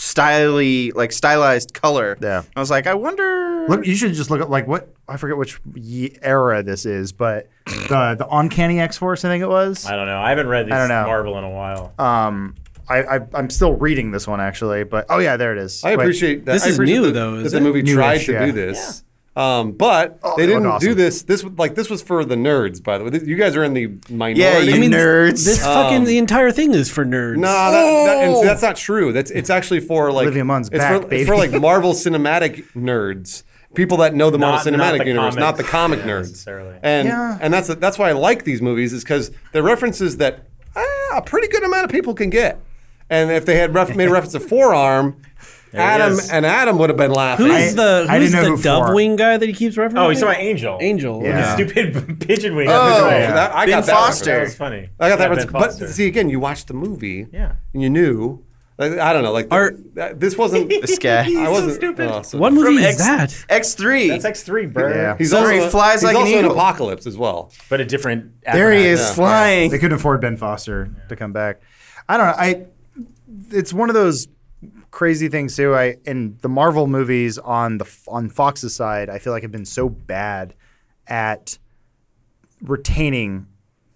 [0.06, 2.18] styly, like stylized color.
[2.22, 2.44] Yeah.
[2.56, 3.65] I was like, I wonder.
[3.68, 7.12] Look, you should just look at like what I forget which ye- era this is,
[7.12, 9.86] but the the Uncanny X Force, I think it was.
[9.86, 10.20] I don't know.
[10.20, 11.08] I haven't read I this don't know.
[11.08, 11.94] Marvel in a while.
[11.98, 12.56] Um,
[12.88, 15.84] I, I I'm still reading this one actually, but oh yeah, there it is.
[15.84, 16.04] I Wait.
[16.04, 16.54] appreciate that.
[16.54, 17.62] This I is appreciate new, that- though, That is the it?
[17.63, 18.46] movie Newish, tried to yeah.
[18.46, 19.04] do this.
[19.36, 21.24] Um, but Oh, they they didn't do this.
[21.24, 23.19] This was- like this was for the nerds, by the way.
[23.24, 24.39] You guys are in the minority.
[24.41, 25.43] Yeah, you I mean, nerds.
[25.43, 27.36] This fucking the entire thing is for nerds.
[27.38, 27.71] No, that,
[28.06, 29.12] that, and see, that's not true.
[29.12, 32.63] That's it's actually for like Olivia Munn's it's back, for, it's for like Marvel cinematic
[32.76, 33.43] nerds,
[33.74, 36.30] people that know the Not- Marvel not Cinematic the Universe, not the comic yeah, nerds.
[36.30, 36.78] necessarily.
[36.82, 37.38] And Yeah.
[37.41, 41.21] and that's that's why I like these movies is because they're references that ah, a
[41.21, 42.62] pretty good amount of people can get.
[43.10, 45.17] And if they had ref- made a reference to forearm,
[45.71, 46.30] he Adam is.
[46.32, 47.47] and Adam would have been laughing.
[47.47, 48.95] Who's I- the I who's didn't know the who dove for.
[48.95, 49.97] wing guy that he keeps referencing?
[50.06, 50.78] Oh, he's talking about Angel.
[50.82, 51.23] Angel.
[51.23, 51.56] Yeah.
[51.56, 52.67] The stupid pigeon wing.
[52.69, 52.71] Oh,
[53.06, 53.19] Right.
[53.28, 54.34] that- I Ben got that Foster.
[54.36, 54.89] That was funny.
[54.99, 55.51] I got that Yeah, reference.
[55.51, 55.88] Ben But Foster.
[55.89, 57.28] see, again, you watched the movie.
[57.34, 57.54] Yeah.
[57.73, 58.41] And you knew.
[58.78, 59.32] Like, I don't know.
[59.32, 60.69] Like Are- that- this wasn't.
[60.82, 61.23] This guy.
[61.45, 61.75] I wasn't.
[61.75, 62.10] stupid.
[62.12, 63.30] oh, so- What From movie X, is that?
[63.49, 64.10] X3.
[64.19, 64.89] That's X3, bro.
[64.93, 65.15] Yeah.
[65.17, 66.51] He's So also, he flies he's like an also in eagle.
[66.58, 67.51] Apocalypse as well.
[67.69, 68.32] But a different.
[68.43, 69.13] there he is Yeah.
[69.13, 69.71] flying.
[69.71, 71.62] They couldn't afford Ben Foster to come back.
[72.10, 72.34] I don't know.
[72.38, 72.65] I
[73.51, 74.28] it's one of those
[74.95, 75.75] crazy things too.
[75.75, 79.65] I in the Marvel movies on the on Fox's side, I feel like have been
[79.65, 80.55] so bad
[81.05, 81.60] at
[82.62, 83.45] retaining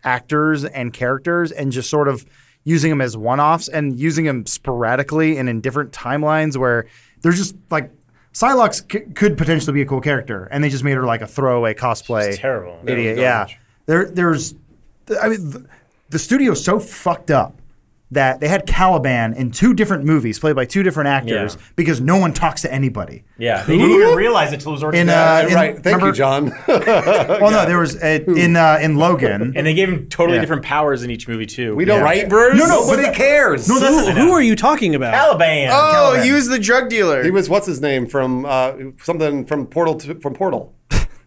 [0.03, 2.25] actors and characters and just sort of
[2.65, 6.85] using them as one-offs and using them sporadically and in different timelines where
[7.21, 7.89] they're just like
[8.33, 11.27] Psylocke c- could potentially be a cool character and they just made her like a
[11.27, 12.77] throwaway cosplay terrible.
[12.85, 13.17] idiot.
[13.17, 14.53] Yeah, Yeah, there, there's,
[15.21, 15.65] I mean, the,
[16.09, 17.59] the studio's so fucked up
[18.12, 21.65] that they had Caliban in two different movies played by two different actors Yeah.
[21.76, 23.24] because no one talks to anybody.
[23.38, 25.45] Yeah, they didn't even realize it till it was already In, done.
[25.45, 25.74] uh, in- right.
[25.76, 26.52] Thank remember- you, John.
[26.67, 29.54] Well, no, there was uh, in uh, in Logan.
[29.56, 30.41] and they gave him totally Yeah.
[30.41, 31.76] different powers in each movie too.
[31.76, 32.00] we don't.
[32.00, 32.04] Yeah.
[32.06, 32.58] Right, Bruce?
[32.60, 33.69] No, no, but Nobody that- cares.
[33.69, 35.13] no, that's Who, who are you talking about?
[35.13, 35.69] Caliban.
[35.72, 36.26] oh, Caliban.
[36.26, 37.24] he was the drug dealer.
[37.24, 40.74] He was what's his name from uh, something from Portal to, from Portal.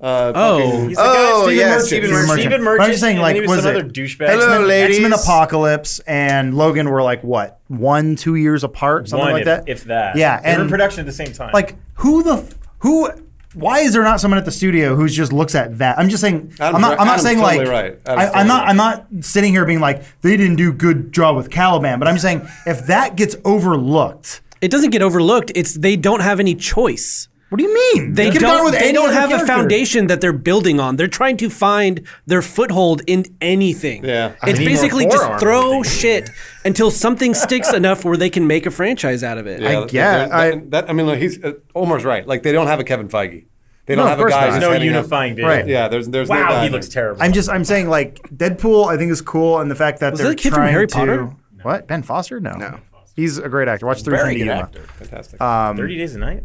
[0.03, 0.89] Uh, Oh.
[0.89, 1.87] He's the Oh, guy, Stephen yeah, Merchant.
[1.87, 2.41] Stephen He's Merchant.
[2.41, 4.29] Stephen But I'm just saying, like, then he was, was some it- douchebag.
[4.31, 4.97] Hello, X-Men, ladies.
[4.99, 9.47] X-Men Apocalypse and Logan were like what one, two years apart, something One, like if,
[9.47, 9.65] that.
[9.69, 10.17] if that.
[10.17, 11.53] Yeah, they were in and- production at the same time.
[11.55, 13.11] like who the who
[13.55, 16.23] why is there not someone at the studio who just looks at that i'm just
[16.23, 17.99] saying Adam's i'm not, I'm not Adam's saying totally like right.
[18.07, 21.37] I, i'm not totally i'm not sitting here being like they didn't do good job
[21.37, 25.53] with caliban but i'm saying if that gets overlooked It doesn't get overlooked.
[25.55, 27.29] It's they don't have any choice.
[27.53, 28.65] What do you mean They could've gone don't.
[28.65, 30.97] with They any don't other have a foundation that they're building on.
[30.97, 34.05] They're trying to find their foothold in anything.
[34.05, 34.33] Yeah.
[34.43, 36.31] it's need basically just throw shit
[36.65, 39.61] until something sticks enough where they can make a franchise out of it.
[39.61, 42.27] Yeah, I that- get- that- I- that- I mean, like, he's uh, Omar's right.
[42.27, 43.45] Like they don't have a Kevin Feige.
[43.85, 44.45] They No, don't of have a guy.
[44.47, 44.53] not.
[44.55, 45.49] who's no unifying vision.
[45.51, 45.67] Right.
[45.67, 46.71] Yeah, there's there's no Wow, guy he there.
[46.71, 47.21] looks terrible.
[47.23, 50.21] i'm just i'm saying like deadpool i think is cool and the fact that Was
[50.21, 51.37] they're that a kid from trying Harry to Potter?
[51.63, 52.79] what ben foster no No.
[53.17, 54.93] he's a great actor watch three Very Hundred good actor.
[55.05, 55.41] Fantastic.
[55.41, 56.45] Um, Thirty Days a Night.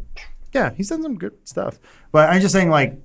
[0.58, 1.80] Yeah, he's done some good stuff.
[2.12, 2.96] But I'm just saying, like,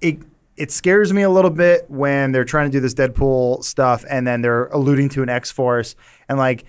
[0.00, 0.18] it
[0.56, 4.26] it scares me a little bit when they're trying to do this Deadpool stuff and
[4.26, 5.94] then they're alluding to an X Force
[6.30, 6.64] and like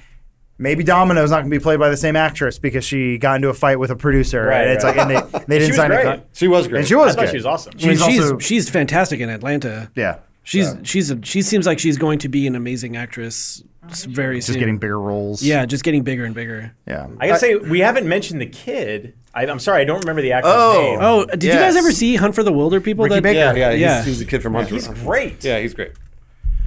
[0.58, 3.48] maybe Domino's not going to be played by the same actress because she got into
[3.50, 4.44] a fight with a producer.
[4.46, 4.98] Right, and it's right.
[4.98, 6.04] like, and they, they didn't was sign a great.
[6.04, 6.80] con- she was great.
[6.80, 7.32] And she was I thought good.
[7.32, 7.74] she was awesome.
[7.82, 9.90] I mean, She's she's also- she's fantastic in Atlanta.
[9.96, 10.20] Yeah.
[10.44, 14.40] She's she's a, she seems like she's going to be an amazing actress s- very
[14.42, 14.54] soon.
[14.54, 15.44] Just getting bigger roles.
[15.44, 16.74] yeah, just getting bigger and bigger.
[16.88, 17.08] Yeah.
[17.20, 19.14] I gotta say, we haven't mentioned the kid.
[19.38, 20.82] I, I'm sorry, I don't remember the actor's Oh.
[20.82, 21.00] name.
[21.02, 21.78] Oh, did you guys Yes.
[21.78, 23.04] ever see Hunt for the Wilderpeople?
[23.04, 23.38] Ricky that, Baker.
[23.38, 24.04] yeah, yeah, he's, Yeah.
[24.04, 24.74] he's a kid from Hunter.
[24.74, 25.44] he's great.
[25.44, 25.92] Yeah, he's great.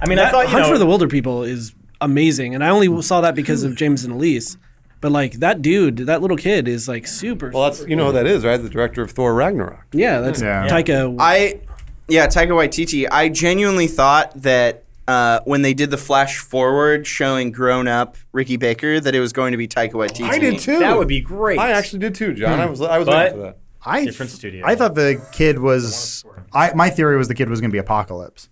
[0.01, 2.69] I mean, I That thought you Hunt know, for the Wilderpeople is amazing, and I
[2.69, 4.57] only saw that because of James and Elise.
[5.01, 7.49] But like that dude, that little kid is like super.
[7.53, 8.57] Well, that's you know who that is, right?
[8.61, 9.85] The director of Thor Ragnarok.
[9.91, 10.67] yeah, that's Yeah.
[10.67, 11.15] Taika.
[11.19, 11.59] I,
[12.07, 13.07] yeah, Taika Waititi.
[13.11, 18.57] I genuinely thought that uh, when they did the flash forward showing grown up Ricky
[18.57, 20.23] Baker, that it was going to be Taika Waititi.
[20.29, 20.79] I did too.
[20.79, 21.59] That would be great.
[21.59, 22.59] I actually did too, John.
[22.59, 23.57] I was I was But- waiting for that.
[23.83, 24.63] I, Different studio.
[24.63, 26.23] I thought the kid was.
[26.53, 28.47] I my theory was the kid was going to be Apocalypse.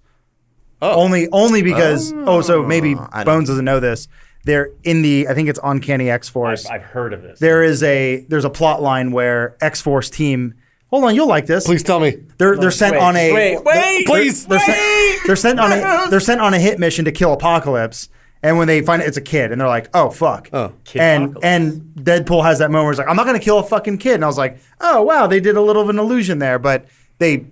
[0.82, 0.96] Oh.
[1.02, 4.08] Only only because oh, so maybe I don't- Bones doesn't know this.
[4.46, 6.66] They're in the I think it's Uncanny X Force.
[6.66, 7.38] I've, I've heard of this.
[7.40, 10.56] there is a there's a plot line where X Force team.
[10.90, 11.66] Hold on, you'll like this.
[11.66, 12.18] Please tell me.
[12.38, 14.46] They're they're sent Wait, on a wait, wait, Please.
[14.48, 18.10] they're, sent, they're sent on a they're sent on a hit mission to kill Apocalypse.
[18.42, 20.68] And when they find it, it's a kid, and they're like, "Oh fuck!" Oh.
[20.68, 21.40] and Kid-pocalypse.
[21.44, 24.16] and Deadpool has that moment where he's like, "I'm not gonna kill a fucking kid,"
[24.16, 26.86] and I was like, "Oh wow, they did a little of an illusion there," but
[27.18, 27.46] they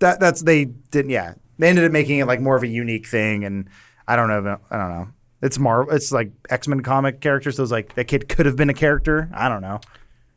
[0.00, 1.10] that that's they didn't.
[1.12, 3.68] Yeah, they ended up making it like more of a unique thing, and
[4.08, 4.58] I don't know.
[4.70, 5.08] I don't know.
[5.40, 5.94] It's Marvel.
[5.94, 7.56] It's like X Men comic characters.
[7.56, 9.30] So it's like that kid could have been a character.
[9.32, 9.78] I don't know.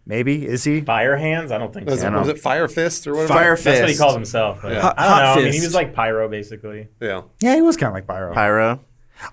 [0.06, 0.82] Maybe is he?
[0.82, 1.52] Fire hands?
[1.52, 2.08] I don't think Was, so.
[2.08, 3.34] it, was it Fire Fist or whatever?
[3.34, 4.00] Fire That's what he Fist.
[4.02, 4.62] calls himself.
[4.64, 4.82] Yeah.
[4.82, 5.42] Hot- I don't Hot know.
[5.42, 6.88] I mean, he was like pyro, basically.
[7.00, 7.22] Yeah.
[7.42, 8.34] Yeah, he was kind of like Pyro.
[8.34, 8.80] Pyro.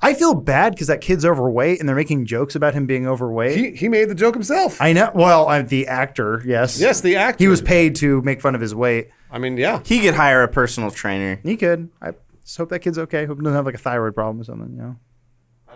[0.02, 3.57] I feel bad because that kid's overweight, and they're making jokes about him being overweight.
[3.57, 4.81] He he made the joke himself.
[4.83, 5.11] I know.
[5.14, 6.42] Well, I'm the actor.
[6.44, 6.78] Yes.
[6.78, 7.42] yes, the actor.
[7.42, 9.09] He was paid to make fun of his weight.
[9.31, 9.81] I mean, yeah.
[9.87, 11.40] He could hire a personal trainer.
[11.42, 11.88] He could.
[12.02, 12.12] I
[12.44, 13.24] just hope that kid's okay.
[13.24, 14.72] Hope he doesn't have like a thyroid problem or something.
[14.72, 14.96] You know.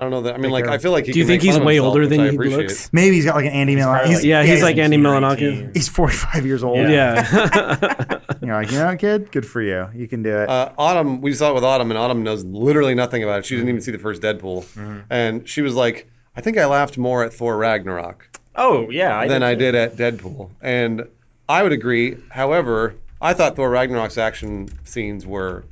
[0.03, 0.35] I don't know that.
[0.35, 1.79] I mean, like, care I feel like he Do you can think make he's way
[1.79, 2.57] older than he appreciate.
[2.59, 2.93] looks?
[2.93, 3.95] Maybe he's got like an Andy Millan.
[3.95, 5.77] probably He's, like- Yeah, he's like Andy 18 or Milonakis.
[5.77, 6.79] he's 45 years old.
[6.79, 8.19] Yeah.
[8.43, 9.89] You're like, you know, kid, good for you.
[9.95, 10.49] You can do it.
[10.49, 13.47] Uh, Autumn, we saw it with Autumn, and Autumn knows literally nothing about it.
[13.47, 14.65] She didn't even see the first Deadpool,
[15.09, 19.29] and she was like, "I think I laughed more at Thor Ragnarok Oh yeah, I
[19.29, 21.07] than did I did at Deadpool," and
[21.49, 22.17] I would agree.
[22.31, 25.65] However, I thought Thor Ragnarok's action scenes were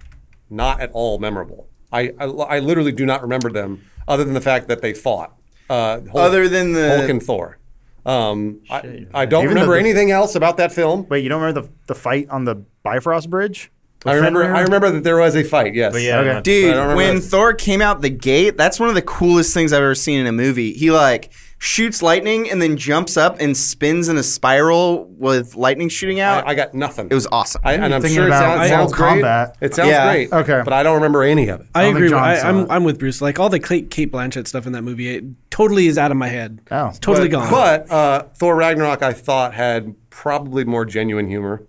[0.48, 1.66] not at all memorable.
[1.92, 5.35] I I, I literally do not remember them, other than the fact that they fought.
[5.70, 7.57] Uh, Hulk, Other than the- Hulk and Thor.
[8.05, 11.07] Um, I, I don't Even remember the- anything else about that film.
[11.09, 13.70] Wait, you don't remember the the fight on the Bifrost Bridge?
[14.07, 14.40] I remember.
[14.42, 14.57] Fenrir?
[14.57, 15.75] I remember that there was a fight.
[15.75, 15.92] Yes.
[15.92, 16.40] But yeah, Okay.
[16.40, 17.29] Dude, I when this.
[17.31, 20.27] Thor came out the gate, that's one of the coolest things I've ever seen in
[20.27, 20.73] a movie.
[20.73, 21.31] He like
[21.62, 26.46] shoots lightning and then jumps up and spins in a spiral with lightning shooting out.
[26.46, 27.09] I, I got nothing.
[27.11, 27.61] it was awesome.
[27.62, 29.25] I, and I'm thinking sure it about sounds, Mortal sounds great.
[29.25, 29.55] Kombat.
[29.61, 30.11] It sounds Yeah.
[30.11, 30.33] great.
[30.33, 30.62] Okay.
[30.64, 31.66] But I don't remember any of it.
[31.75, 32.07] I, don't think agree.
[32.07, 32.66] With, John I, saw I'm it.
[32.70, 33.20] I'm with Bruce.
[33.20, 36.16] Like all the Cate, Cate Blanchett stuff in that movie, it totally is out of
[36.16, 36.62] my head.
[36.70, 36.87] Oh.
[36.87, 37.51] It's totally but, gone.
[37.51, 41.62] But uh, Thor Ragnarok, I thought had probably more genuine humor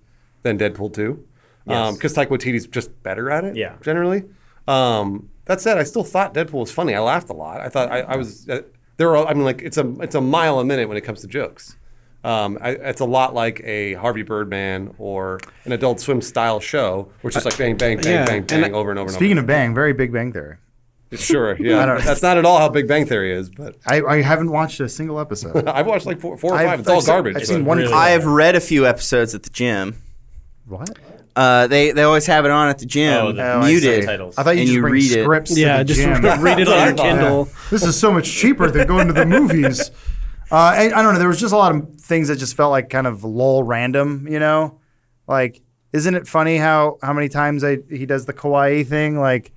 [0.44, 1.22] than Deadpool 2.
[1.66, 1.96] Yes.
[1.98, 3.58] Because Taika Waititi's just better at it.
[3.58, 3.76] Yeah.
[3.82, 4.24] Generally.
[4.70, 6.96] Um, that said, I still thought Deadpool was funny.
[6.96, 7.60] I laughed a lot.
[7.60, 8.48] I thought I, I was.
[8.48, 8.62] Uh,
[9.02, 9.26] there are.
[9.28, 11.76] I mean, like it's a it's a mile a minute when it comes to jokes.
[12.24, 17.10] Um, I, it's a lot like a Harvey Birdman or an Adult Swim style show,
[17.24, 19.10] which is like bang, bang, bang, Yeah, bang, bang, over and over and over.
[19.10, 19.42] Speaking over.
[19.42, 20.58] of Bang, very Big Bang Theory.
[21.14, 21.84] Sure, yeah.
[21.88, 24.80] don't- That's not at all how Big Bang Theory is, but I, I haven't watched
[24.80, 25.68] a single episode.
[25.68, 26.80] I've watched like four, four or I've- five.
[26.82, 27.36] It's all I've seen- garbage.
[27.38, 27.80] I've seen one.
[27.80, 27.92] really.
[27.92, 29.96] I have read a few episodes at the gym.
[30.68, 30.90] What?
[31.36, 34.02] Uh, they they always have it on at the gym, Oh, the- Oh, muted.
[34.02, 34.06] see.
[34.06, 34.38] Titles.
[34.38, 35.24] I thought you And just you bring read it.
[35.24, 35.54] scripts.
[35.54, 36.12] to yeah, the just gym.
[36.42, 37.04] read it That's what I on your thought.
[37.04, 37.50] Kindle.
[37.70, 39.92] this is so much cheaper than going to the movies.
[40.54, 41.20] Uh, I, I don't know.
[41.20, 44.28] There was just a lot of things that just felt like kind of lol random.
[44.30, 44.82] You know,
[45.26, 45.62] like
[45.94, 49.18] isn't it funny how how many times I, he does the kawaii thing?
[49.18, 49.54] Like,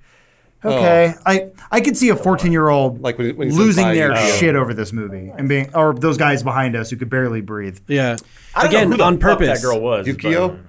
[0.63, 3.59] okay, I I could see a fourteen year old Like when he- when he says
[3.59, 6.89] losing bye, their you- shit over this movie and being or those guys behind us
[6.91, 7.79] who could barely breathe.
[7.89, 8.15] Yeah.
[8.55, 9.61] I don't Again, know who the on fuck purpose.
[9.61, 10.59] That girl was Yukio?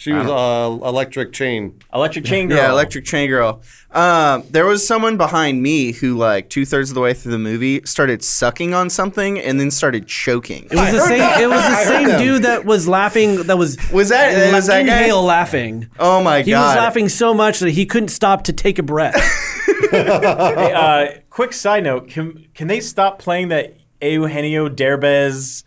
[0.00, 1.78] But- She was uh, electric chain.
[1.92, 2.56] Electric Chain Girl.
[2.56, 3.60] Yeah, Electric Chain Girl.
[3.92, 7.38] Um, there was someone behind me who, like, two thirds of the way through the
[7.38, 10.64] movie, started sucking on something and then started choking.
[10.70, 11.20] It was the same.
[11.42, 12.20] It was the heard same them.
[12.22, 13.42] dude that was laughing.
[13.42, 14.98] That was Was that- was that guy?
[15.00, 15.88] inhale laughing.
[15.98, 16.46] Oh my God.
[16.46, 16.66] He god!
[16.68, 19.16] was laughing so much that he couldn't stop to take a breath.
[19.90, 25.64] Hey, uh, quick side note: Can can they stop playing that Eugenio Derbez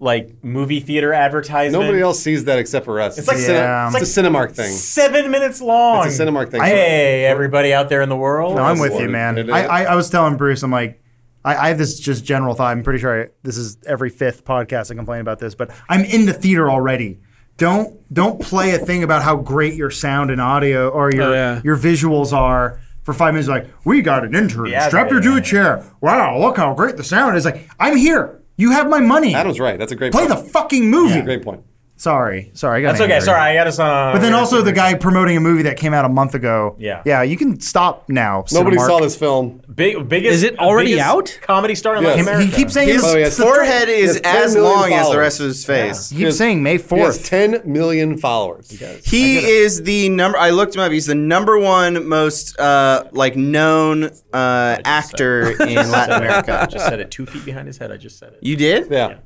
[0.00, 1.82] like movie theater advertisement?
[1.84, 3.18] Nobody else sees that except for us.
[3.18, 3.90] It's like- a, Yeah.
[3.92, 4.72] Cine- it's a Cinemark thing.
[4.72, 6.06] Seven minutes long.
[6.06, 6.62] It's a Cinemark thing.
[6.62, 8.56] Hey, everybody out there in the world.
[8.56, 9.50] No, I'm with you, man.
[9.50, 11.00] I, I, I was telling Bruce, I'm like,
[11.44, 12.70] I, I have this just general thought.
[12.72, 16.04] I'm pretty sure I, this is every fifth podcast I complain about this, but I'm
[16.04, 17.20] in the theater already.
[17.56, 21.32] Don't don't play a thing about how great your sound and audio or your Oh,
[21.34, 21.60] yeah.
[21.62, 23.48] your visuals are for five minutes.
[23.50, 25.84] Like we got an intern, Yeah, strapped her to a chair.
[26.00, 27.44] Wow, look how great the sound is.
[27.44, 28.39] Like I'm here.
[28.60, 29.34] You have my money.
[29.34, 29.78] Adam's right.
[29.78, 30.28] That's a great point.
[30.28, 31.14] Play the fucking movie.
[31.14, 31.22] Yeah.
[31.22, 31.62] Great point.
[32.00, 32.78] Sorry, sorry.
[32.78, 33.12] I got That's okay.
[33.12, 33.26] angry.
[33.26, 34.14] Sorry, I got us on.
[34.14, 36.74] But then also the guy promoting a movie that came out a month ago.
[36.78, 37.02] Yeah.
[37.04, 37.20] yeah.
[37.22, 38.44] You can stop now.
[38.50, 38.86] Nobody Cinemark.
[38.86, 39.60] saw this film.
[39.74, 40.32] Big, biggest.
[40.36, 41.38] Is it already out?
[41.42, 42.16] Comedy star in Yes.
[42.16, 42.56] Latin He America.
[42.56, 45.18] keeps saying His it's- yeah, it's the forehead He is as million long as the
[45.18, 46.08] rest of his face.
[46.08, 47.22] He keeps saying May fourth.
[47.26, 48.70] 10 million followers.
[49.04, 50.38] He is the number.
[50.38, 50.92] I looked him up.
[50.92, 56.50] He's the number one most uh, like known uh, actor in Latin America.
[56.52, 56.68] I America.
[56.72, 57.92] just said it two feet behind his head.
[57.92, 58.38] I just said it.
[58.40, 58.90] You did?
[58.90, 59.18] Yeah.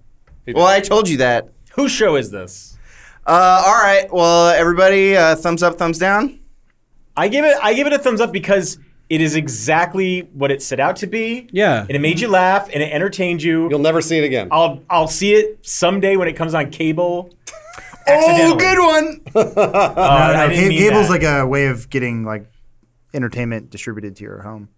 [0.52, 1.50] Well, I told you that.
[1.74, 2.76] Whose show is this?
[3.26, 4.06] Uh, all right.
[4.12, 6.40] Well, everybody, uh, thumbs up, thumbs down.
[7.16, 7.56] I give it.
[7.62, 11.06] I give it a thumbs up because it is exactly what it set out to
[11.06, 11.48] be.
[11.52, 11.80] Yeah.
[11.82, 13.68] and it made you laugh and it entertained you.
[13.70, 14.48] You'll never see it again.
[14.50, 17.30] I'll I'll see it someday when it comes on cable.
[18.06, 19.20] Oh, good one.
[19.34, 21.12] Uh, No, I no, didn't Ga- mean Gable's that.
[21.12, 22.46] like a way of getting like
[23.14, 24.68] entertainment distributed to your home.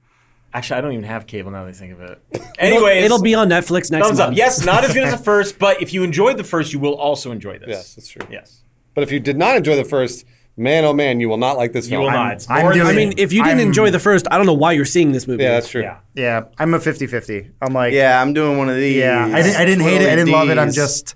[0.57, 2.23] Actually, I don't even have cable now that I think of it.
[2.59, 4.33] Anyways, It'll be on Netflix next thumbs month.
[4.33, 4.37] up.
[4.37, 6.95] Yes, not as good as the first, but if you enjoyed the first, you will
[6.95, 7.69] also enjoy this.
[7.69, 8.27] Yes, that's true.
[8.31, 8.63] Yes,
[8.95, 10.25] But if you did not enjoy the first,
[10.57, 12.05] man, oh man, you will not like this you film.
[12.05, 12.33] will I'm- not.
[12.37, 14.47] It's I'm more doing I mean, if you didn't I'm- enjoy the first, I don't
[14.47, 15.43] know why you're seeing this movie.
[15.43, 15.83] Yeah, that's true.
[15.83, 15.99] yeah.
[16.15, 17.51] Yeah, I'm a 50-50.
[17.61, 18.97] I'm like, Yeah, I'm doing one of these.
[18.97, 19.27] yeah.
[19.27, 20.09] I didn't, I didn't hate it.
[20.11, 20.57] I didn't love it.
[20.57, 21.15] I'm just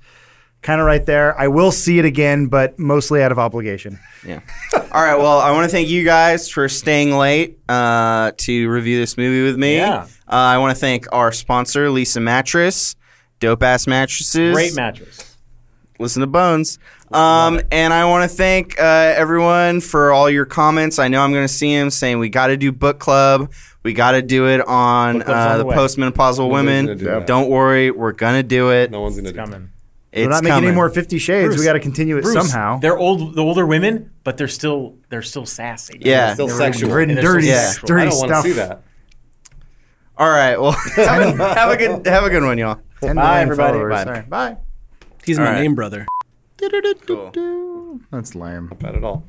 [0.61, 1.35] kind of right there.
[1.40, 3.98] I will see it again, but mostly out of obligation.
[4.26, 4.40] Yeah.
[4.92, 5.16] All right.
[5.16, 9.45] Well, I want to thank you guys for staying late uh, to review this movie
[9.45, 9.76] with me.
[9.76, 10.03] Yeah.
[10.26, 12.97] Uh, I want to thank our sponsor, Leesa Mattress,
[13.38, 14.53] dope ass mattresses.
[14.53, 15.36] Great mattress.
[16.01, 16.78] Listen to Bones.
[17.12, 20.99] Um, and I want to thank uh, everyone for all your comments.
[20.99, 23.53] I know I'm going to see them saying we got to do book club.
[23.82, 25.76] We got to do it on Book club's uh, on the the way.
[25.76, 26.86] postmenopausal women.
[26.86, 27.26] gonna do that.
[27.26, 28.91] Don't worry, we're gonna do it.
[28.91, 29.45] No one's going to do it.
[29.45, 29.70] Coming.
[30.12, 30.68] It's We're not making coming.
[30.70, 31.47] any more Fifty Shades.
[31.49, 32.78] Bruce, we got to continue it Bruce, somehow.
[32.80, 35.98] They're old, the older women, but they're still they're still sassy.
[36.00, 36.34] Yeah.
[36.34, 36.90] Still They're sexual.
[36.92, 37.86] written And they're so dirty, sexual.
[37.86, 38.44] dirty I don't want to stuff.
[38.44, 38.82] see that.
[40.16, 40.60] All right.
[40.60, 42.80] Well, have a good have a good one, y'all.
[43.00, 43.72] Bye, everybody.
[43.78, 43.90] followers.
[43.92, 44.04] Bye.
[44.04, 44.56] All right, Bye.
[45.24, 45.60] He's All my right.
[45.62, 46.06] name brother.
[47.06, 47.98] Cool.
[48.10, 48.68] That's lame.
[48.68, 49.24] Not bad at all.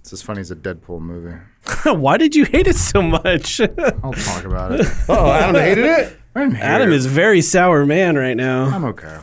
[0.00, 1.36] It's as funny as a Deadpool movie.
[1.84, 3.60] Why did you hate it so much?
[4.02, 4.86] I'll talk about it.
[5.08, 6.16] Oh, Adam hated it.
[6.34, 6.64] I'm here.
[6.64, 8.64] Adam is very sour man right now.
[8.64, 9.18] I'm okay.